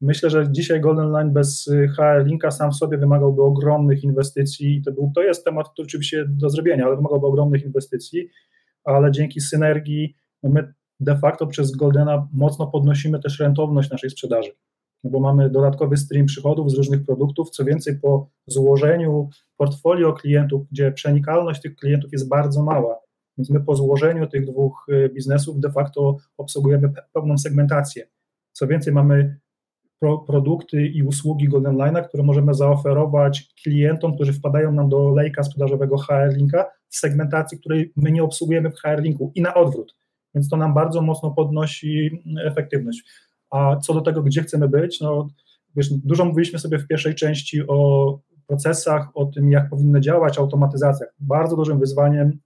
Myślę, 0.00 0.31
że 0.31 0.52
dzisiaj 0.52 0.81
Golden 0.81 1.11
Line 1.11 1.33
bez 1.33 1.66
y, 1.66 1.88
HR 1.88 2.26
Linka 2.26 2.50
sam 2.50 2.70
w 2.70 2.76
sobie 2.76 2.98
wymagałby 2.98 3.42
ogromnych 3.42 4.05
inwestycji. 4.05 4.83
To, 4.85 4.92
był, 4.92 5.12
to 5.14 5.22
jest 5.22 5.44
temat, 5.44 5.68
który 5.68 5.87
oczywiście 5.87 6.24
do 6.28 6.50
zrobienia, 6.50 6.87
ale 6.87 6.96
wymagałby 6.96 7.26
ogromnych 7.26 7.64
inwestycji, 7.64 8.28
ale 8.85 9.11
dzięki 9.11 9.40
synergii 9.40 10.16
no 10.42 10.50
my 10.50 10.74
de 11.00 11.18
facto 11.18 11.46
przez 11.46 11.76
Goldena 11.76 12.28
mocno 12.33 12.66
podnosimy 12.66 13.20
też 13.20 13.40
rentowność 13.40 13.90
naszej 13.90 14.11
sprzedaży, 14.11 14.50
bo 15.04 15.20
mamy 15.20 15.50
dodatkowy 15.50 15.96
stream 15.96 16.26
przychodów 16.26 16.70
z 16.70 16.74
różnych 16.74 17.04
produktów. 17.04 17.50
Co 17.50 17.64
więcej, 17.64 17.98
po 18.02 18.30
złożeniu 18.46 19.28
portfolio 19.56 20.12
klientów, 20.12 20.66
gdzie 20.70 20.92
przenikalność 20.92 21.62
tych 21.62 21.76
klientów 21.76 22.12
jest 22.12 22.28
bardzo 22.28 22.62
mała, 22.62 23.00
więc 23.38 23.50
my 23.50 23.60
po 23.60 23.76
złożeniu 23.76 24.26
tych 24.26 24.46
dwóch 24.46 24.86
y, 24.88 25.10
biznesów 25.14 25.60
de 25.60 25.72
facto 25.72 26.16
obsługujemy 26.36 26.92
pełną 27.12 27.38
segmentację. 27.38 28.06
Co 28.52 28.66
więcej, 28.66 28.92
mamy 28.92 29.38
pro, 30.02 30.18
produkty 30.18 30.86
i 30.86 31.02
usługi 31.02 31.48
Golden 31.48 31.76
Line'a, 31.76 32.08
które 32.08 32.22
możemy 32.22 32.54
zaoferować 32.54 33.54
klientom, 33.62 34.14
którzy 34.14 34.32
wpadają 34.32 34.72
nam 34.72 34.88
do 34.88 35.10
lejka 35.10 35.42
sprzedażowego 35.42 35.98
HR 35.98 36.36
Linka 36.36 36.70
w 36.88 36.96
segmentacji, 36.96 37.58
której 37.58 37.92
my 37.96 38.12
nie 38.12 38.22
obsługujemy 38.22 38.70
w 38.70 38.78
HR 38.78 39.02
Linku 39.02 39.32
i 39.34 39.42
na 39.42 39.54
odwrót. 39.54 39.96
Więc 40.34 40.48
to 40.48 40.56
nam 40.56 40.74
bardzo 40.74 41.02
mocno 41.02 41.30
podnosi 41.30 42.22
efektywność. 42.44 43.04
A 43.52 43.76
co 43.76 43.94
do 43.94 44.00
tego, 44.00 44.22
gdzie 44.22 44.42
chcemy 44.42 44.68
być, 44.68 45.00
no 45.00 45.28
wiesz, 45.76 45.88
dużo 45.92 46.24
mówiliśmy 46.24 46.58
sobie 46.58 46.78
w 46.78 46.86
pierwszej 46.86 47.14
części 47.14 47.66
o 47.68 48.18
procesach, 48.46 49.08
o 49.14 49.24
tym, 49.26 49.50
jak 49.50 49.70
powinny 49.70 50.00
działać 50.00 50.38
automatyzacjach. 50.38 51.14
Bardzo 51.18 51.56
dużym 51.56 51.78
wyzwaniem, 51.78 52.38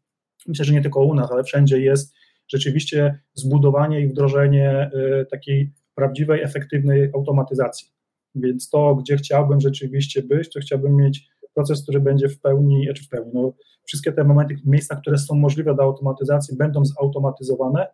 myślę, 0.46 0.64
że 0.64 0.72
nie 0.72 0.82
tylko 0.82 1.00
u 1.04 1.14
nas, 1.14 1.32
ale 1.32 1.44
wszędzie 1.44 1.80
jest 1.80 2.14
rzeczywiście 2.48 3.20
zbudowanie 3.34 4.00
i 4.00 4.08
wdrożenie 4.08 4.90
y, 5.22 5.26
takiej 5.30 5.72
prawdziwej, 5.94 6.42
efektywnej 6.42 7.10
automatyzacji. 7.14 7.88
Więc 8.34 8.70
to, 8.70 8.94
gdzie 8.94 9.16
chciałbym 9.16 9.60
rzeczywiście 9.60 10.22
być, 10.22 10.52
to 10.52 10.60
chciałbym 10.60 10.96
mieć 10.96 11.28
proces, 11.54 11.82
który 11.82 12.00
będzie 12.00 12.28
w 12.28 12.40
pełni, 12.40 12.88
czy 12.96 13.04
w 13.04 13.08
pełni, 13.08 13.30
no, 13.34 13.52
wszystkie 13.84 14.12
te 14.12 14.24
momenty, 14.24 14.56
miejsca, 14.64 14.96
które 14.96 15.18
są 15.18 15.34
możliwe 15.34 15.74
do 15.74 15.82
automatyzacji, 15.82 16.56
będą 16.56 16.84
zautomatyzowane 16.84 17.86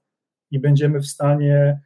i 0.51 0.59
będziemy 0.59 1.01
w 1.01 1.07
stanie 1.07 1.81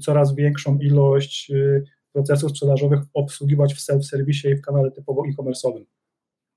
coraz 0.00 0.34
większą 0.34 0.78
ilość 0.78 1.50
y, 1.50 1.84
procesów 2.12 2.50
sprzedażowych 2.50 3.00
obsługiwać 3.14 3.74
w 3.74 3.80
self-serwisie 3.80 4.48
i 4.48 4.56
w 4.56 4.62
kanale 4.62 4.90
typowo 4.90 5.22
e-commerce'owym. 5.26 5.84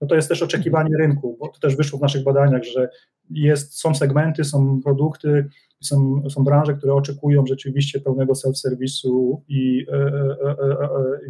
No 0.02 0.08
to 0.08 0.16
jest 0.16 0.30
też 0.30 0.42
oczekiwanie 0.42 0.98
rynku, 0.98 1.38
bo 1.40 1.48
to 1.48 1.60
też 1.60 1.76
wyszło 1.76 2.00
w 2.00 2.02
naszych 2.02 2.24
badaniach, 2.24 2.64
że 2.64 2.90
jest, 3.30 3.80
są 3.80 3.96
segmenty, 3.96 4.44
są 4.44 4.82
produkty, 4.82 5.50
są, 5.82 6.24
są 6.30 6.44
branże, 6.44 6.74
które 6.74 6.94
oczekują 6.94 7.46
rzeczywiście 7.46 8.00
pełnego 8.00 8.34
self-serwisu 8.34 9.38
i, 9.48 9.86
e, 9.92 9.96
e, 9.96 10.56
e, 10.82 10.88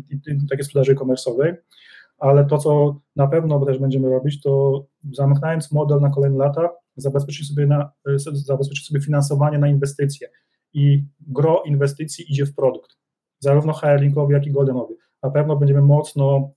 i, 0.09 0.47
takiej 0.49 0.65
sprzedaży 0.65 0.95
komersowej, 0.95 1.53
ale 2.17 2.45
to, 2.45 2.57
co 2.57 2.99
na 3.15 3.27
pewno 3.27 3.65
też 3.65 3.79
będziemy 3.79 4.09
robić, 4.09 4.41
to 4.41 4.85
zamykając 5.13 5.71
model 5.71 5.99
na 6.01 6.09
kolejne 6.09 6.37
lata, 6.37 6.69
zabezpieczyć 6.95 7.47
sobie, 7.47 7.67
na, 7.67 7.91
zabezpieczyć 8.33 8.87
sobie 8.87 9.01
finansowanie 9.01 9.57
na 9.57 9.67
inwestycje 9.67 10.27
i 10.75 11.03
gro 11.27 11.63
inwestycji 11.65 12.31
idzie 12.31 12.45
w 12.45 12.55
produkt, 12.55 12.97
zarówno 13.39 13.73
HR-linkowy, 13.73 14.33
jak 14.33 14.45
i 14.45 14.51
goldenowy. 14.51 14.95
Na 15.23 15.31
pewno 15.31 15.55
będziemy 15.55 15.81
mocno 15.81 16.51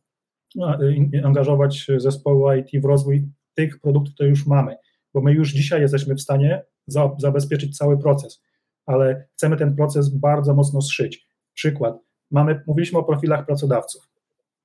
angażować 1.25 1.87
zespoły 1.97 2.59
IT 2.59 2.83
w 2.83 2.85
rozwój 2.85 3.29
tych 3.55 3.81
produktów, 3.81 4.15
które 4.15 4.29
już 4.29 4.47
mamy, 4.47 4.77
bo 5.15 5.21
my 5.21 5.33
już 5.33 5.53
dzisiaj 5.53 5.81
jesteśmy 5.81 6.15
w 6.15 6.21
stanie 6.21 6.65
za, 6.87 7.11
zabezpieczyć 7.19 7.77
cały 7.77 7.99
proces, 7.99 8.43
ale 8.87 9.29
chcemy 9.37 9.57
ten 9.57 9.77
proces 9.77 10.09
bardzo 10.09 10.55
mocno 10.55 10.83
zszyć. 10.83 11.29
Przykład, 11.55 11.99
mamy, 12.31 12.63
mówiliśmy 12.67 12.99
o 12.99 13.05
profilach 13.05 13.47
pracodawców. 13.47 14.09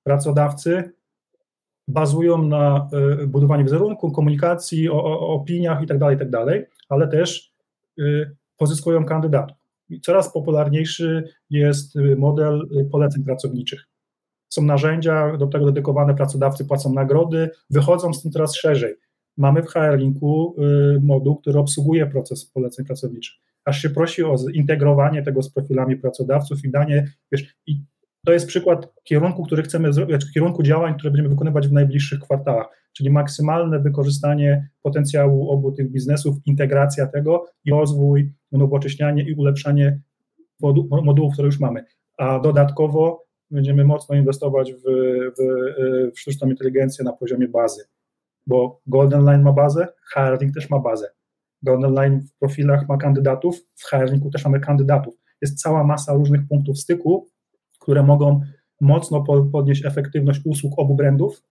Pracodawcy 0.03 0.91
bazują 1.87 2.43
na 2.43 2.89
y, 3.21 3.27
budowaniu 3.27 3.63
wizerunku, 3.63 4.11
komunikacji, 4.11 4.89
o, 4.89 5.03
o 5.03 5.29
opiniach 5.33 5.81
itd., 5.81 5.99
tak 5.99 6.11
itd., 6.11 6.45
tak 6.45 6.69
ale 6.89 7.07
też 7.07 7.53
y, 7.99 8.35
pozyskują 8.57 9.05
kandydatów. 9.05 9.57
I 9.89 10.01
coraz 10.01 10.33
popularniejszy 10.33 11.23
jest 11.49 11.95
y, 11.95 12.15
model 12.15 12.69
y, 12.81 12.85
poleceń 12.85 13.23
pracowniczych. 13.23 13.87
Są 14.49 14.61
narzędzia 14.61 15.37
do 15.37 15.47
tego 15.47 15.65
dedykowane, 15.65 16.15
pracodawcy 16.15 16.65
płacą 16.65 16.93
nagrody, 16.93 17.49
wychodzą 17.69 18.13
z 18.13 18.21
tym 18.21 18.31
coraz 18.31 18.55
szerzej 18.55 18.95
mamy 19.37 19.63
w 19.63 19.67
HR-Linku 19.67 20.55
y, 20.97 20.99
moduł, 21.01 21.35
który 21.35 21.59
obsługuje 21.59 22.07
proces 22.07 22.45
poleceń 22.45 22.85
pracowniczych. 22.85 23.35
Aż 23.65 23.81
się 23.81 23.89
prosi 23.89 24.23
o 24.23 24.37
zintegrowanie 24.37 25.23
tego 25.23 25.43
z 25.43 25.49
profilami 25.49 25.97
pracodawców 25.97 26.65
i 26.65 26.71
danie, 26.71 27.07
wiesz, 27.31 27.55
i 27.65 27.83
to 28.25 28.33
jest 28.33 28.47
przykład 28.47 28.93
kierunku, 29.03 29.43
który 29.43 29.63
chcemy 29.63 29.93
zrobić, 29.93 30.15
znaczy 30.15 30.33
kierunku 30.33 30.63
działań, 30.63 30.93
które 30.93 31.11
będziemy 31.11 31.29
wykonywać 31.29 31.67
w 31.67 31.71
najbliższych 31.71 32.19
kwartałach, 32.19 32.67
czyli 32.93 33.09
maksymalne 33.09 33.79
wykorzystanie 33.79 34.69
potencjału 34.81 35.49
obu 35.51 35.71
tych 35.71 35.91
biznesów, 35.91 36.35
integracja 36.45 37.07
tego 37.07 37.45
i 37.65 37.71
rozwój, 37.71 38.33
unowocześnianie 38.51 39.23
i 39.23 39.33
ulepszanie 39.33 39.99
modułów, 41.03 41.33
które 41.33 41.45
już 41.45 41.59
mamy. 41.59 41.85
A 42.17 42.39
dodatkowo 42.39 43.23
będziemy 43.51 43.85
mocno 43.85 44.15
inwestować 44.15 44.73
w, 44.73 44.81
w, 45.37 46.11
w 46.15 46.19
sztuczną 46.19 46.49
inteligencję 46.49 47.05
na 47.05 47.13
poziomie 47.13 47.47
bazy 47.47 47.83
bo 48.47 48.81
Golden 48.87 49.25
Line 49.25 49.43
ma 49.43 49.53
bazę, 49.53 49.87
Hiring 50.13 50.53
też 50.53 50.69
ma 50.69 50.79
bazę. 50.79 51.11
Golden 51.63 51.93
Line 51.93 52.21
w 52.21 52.39
profilach 52.39 52.87
ma 52.87 52.97
kandydatów, 52.97 53.59
w 53.75 53.89
Hiringu 53.89 54.29
też 54.29 54.45
mamy 54.45 54.59
kandydatów. 54.59 55.15
Jest 55.41 55.61
cała 55.61 55.83
masa 55.83 56.13
różnych 56.13 56.47
punktów 56.47 56.79
styku, 56.79 57.27
które 57.83 58.03
mogą 58.03 58.41
mocno 58.81 59.23
podnieść 59.51 59.85
efektywność 59.85 60.41
usług 60.45 60.73
obu 60.77 60.95
brandów, 60.95 61.43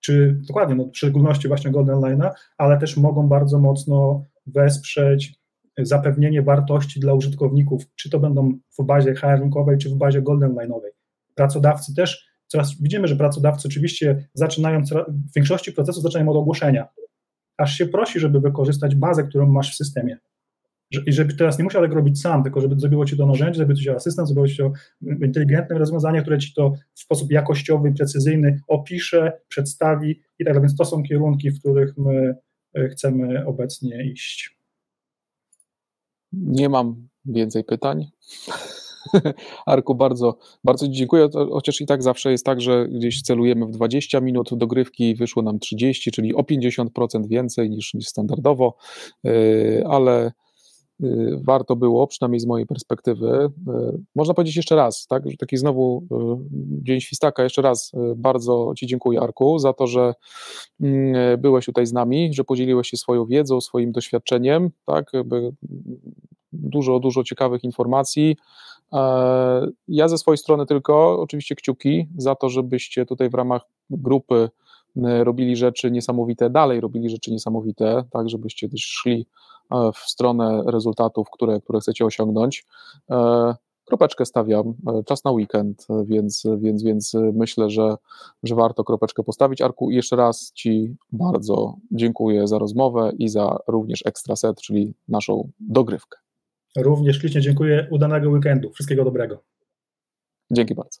czy 0.00 0.40
dokładnie, 0.48 0.74
no, 0.74 0.84
w 0.84 0.96
szczególności 0.96 1.48
właśnie 1.48 1.70
Golden 1.70 1.96
Line'a, 1.96 2.30
ale 2.58 2.78
też 2.78 2.96
mogą 2.96 3.28
bardzo 3.28 3.58
mocno 3.58 4.24
wesprzeć 4.46 5.34
zapewnienie 5.78 6.42
wartości 6.42 7.00
dla 7.00 7.14
użytkowników, 7.14 7.82
czy 7.94 8.10
to 8.10 8.20
będą 8.20 8.58
w 8.78 8.84
bazie 8.84 9.14
hiringowej, 9.16 9.78
czy 9.78 9.90
w 9.90 9.94
bazie 9.94 10.22
Golden 10.22 10.54
Line'owej. 10.54 10.90
Pracodawcy 11.34 11.94
też 11.94 12.28
coraz 12.46 12.82
widzimy, 12.82 13.08
że 13.08 13.16
pracodawcy 13.16 13.68
oczywiście 13.68 14.28
zaczynają, 14.34 14.82
w 15.08 15.34
większości 15.36 15.72
procesów 15.72 16.02
zaczynają 16.02 16.30
od 16.30 16.36
ogłoszenia, 16.36 16.88
aż 17.58 17.74
się 17.74 17.86
prosi, 17.86 18.20
żeby 18.20 18.40
wykorzystać 18.40 18.94
bazę, 18.94 19.24
którą 19.24 19.46
masz 19.46 19.72
w 19.72 19.76
systemie. 19.76 20.18
I 20.90 21.12
żeby 21.12 21.34
teraz 21.34 21.58
nie 21.58 21.64
musiał 21.64 21.82
tego 21.82 21.94
robić 21.94 22.20
sam, 22.20 22.42
tylko 22.42 22.60
żeby 22.60 22.80
zrobiło 22.80 23.04
ci 23.04 23.16
to 23.16 23.26
narzędzie, 23.26 23.58
żeby 23.58 23.74
ci 23.74 23.90
asystent, 23.90 24.28
zrobiło 24.28 24.48
ci 24.48 24.56
to 24.56 24.72
inteligentne 25.24 25.78
rozwiązanie, 25.78 26.22
które 26.22 26.38
ci 26.38 26.54
to 26.54 26.72
w 26.94 27.00
sposób 27.00 27.30
jakościowy, 27.30 27.92
precyzyjny 27.92 28.60
opisze, 28.68 29.32
przedstawi 29.48 30.10
i 30.10 30.44
tak 30.44 30.54
dalej. 30.54 30.62
Więc 30.62 30.76
to 30.76 30.84
są 30.84 31.02
kierunki, 31.02 31.50
w 31.50 31.58
których 31.58 31.96
my 31.96 32.34
e, 32.74 32.88
chcemy 32.88 33.46
obecnie 33.46 34.04
iść. 34.04 34.56
Nie 36.32 36.68
mam 36.68 37.08
więcej 37.24 37.64
pytań. 37.64 38.06
Arku, 39.66 39.94
bardzo, 39.94 40.38
bardzo 40.64 40.88
dziękuję, 40.88 41.28
chociaż 41.52 41.80
i 41.80 41.86
tak 41.86 42.02
zawsze 42.02 42.30
jest 42.30 42.44
tak, 42.44 42.60
że 42.60 42.88
gdzieś 42.88 43.22
celujemy 43.22 43.66
w 43.66 43.70
20 43.70 44.20
minut 44.20 44.50
dogrywki, 44.52 45.14
wyszło 45.14 45.42
nam 45.42 45.58
30, 45.58 46.10
czyli 46.10 46.34
o 46.34 46.40
50% 46.40 47.28
więcej 47.28 47.70
niż, 47.70 47.94
niż 47.94 48.06
standardowo, 48.06 48.76
yy, 49.24 49.84
ale 49.86 50.32
warto 51.42 51.76
było, 51.76 52.06
przynajmniej 52.06 52.40
z 52.40 52.46
mojej 52.46 52.66
perspektywy. 52.66 53.50
Yy, 53.66 54.00
można 54.14 54.34
powiedzieć 54.34 54.56
jeszcze 54.56 54.76
raz, 54.76 55.06
tak, 55.06 55.30
że 55.30 55.36
taki 55.36 55.56
znowu 55.56 56.02
Dzień 56.82 57.00
Świstaka, 57.00 57.42
jeszcze 57.42 57.62
raz 57.62 57.92
bardzo 58.16 58.72
Ci 58.76 58.86
dziękuję 58.86 59.20
Arku 59.20 59.58
za 59.58 59.72
to, 59.72 59.86
że 59.86 60.14
mm, 60.80 61.40
byłeś 61.40 61.66
tutaj 61.66 61.86
z 61.86 61.92
nami, 61.92 62.34
że 62.34 62.44
podzieliłeś 62.44 62.88
się 62.88 62.96
swoją 62.96 63.26
wiedzą, 63.26 63.60
swoim 63.60 63.92
doświadczeniem, 63.92 64.70
tak, 64.86 65.12
dużo, 66.52 67.00
dużo 67.00 67.24
ciekawych 67.24 67.64
informacji. 67.64 68.36
E, 68.92 69.66
ja 69.88 70.08
ze 70.08 70.18
swojej 70.18 70.38
strony 70.38 70.66
tylko 70.66 71.20
oczywiście 71.20 71.54
kciuki 71.54 72.08
za 72.16 72.34
to, 72.34 72.48
żebyście 72.48 73.06
tutaj 73.06 73.30
w 73.30 73.34
ramach 73.34 73.62
grupy 73.90 74.48
robili 75.24 75.56
rzeczy 75.56 75.90
niesamowite, 75.90 76.50
dalej 76.50 76.80
robili 76.80 77.10
rzeczy 77.10 77.30
niesamowite, 77.30 78.04
tak, 78.10 78.28
żebyście 78.28 78.68
też 78.68 78.80
szli 78.80 79.26
w 79.94 79.98
stronę 79.98 80.62
rezultatów, 80.66 81.30
które, 81.30 81.60
które 81.60 81.80
chcecie 81.80 82.04
osiągnąć. 82.04 82.64
E, 83.10 83.54
kropeczkę 83.86 84.26
stawiam, 84.26 84.74
czas 85.06 85.24
na 85.24 85.30
weekend, 85.30 85.86
więc, 86.04 86.46
więc, 86.58 86.82
więc 86.82 87.12
myślę, 87.32 87.70
że, 87.70 87.96
że 88.42 88.54
warto 88.54 88.84
kropeczkę 88.84 89.22
postawić. 89.22 89.60
Arku, 89.60 89.90
jeszcze 89.90 90.16
raz 90.16 90.52
Ci 90.52 90.96
bardzo 91.12 91.76
dziękuję 91.92 92.46
za 92.48 92.58
rozmowę 92.58 93.12
i 93.18 93.28
za 93.28 93.58
również 93.66 94.06
ekstra 94.06 94.36
set, 94.36 94.60
czyli 94.60 94.94
naszą 95.08 95.50
dogrywkę. 95.60 96.18
Również 96.76 97.18
ślicznie 97.18 97.40
dziękuję. 97.40 97.88
Udanego 97.90 98.30
weekendu. 98.30 98.72
Wszystkiego 98.72 99.04
dobrego. 99.04 99.38
Dzięki 100.50 100.74
bardzo. 100.74 101.00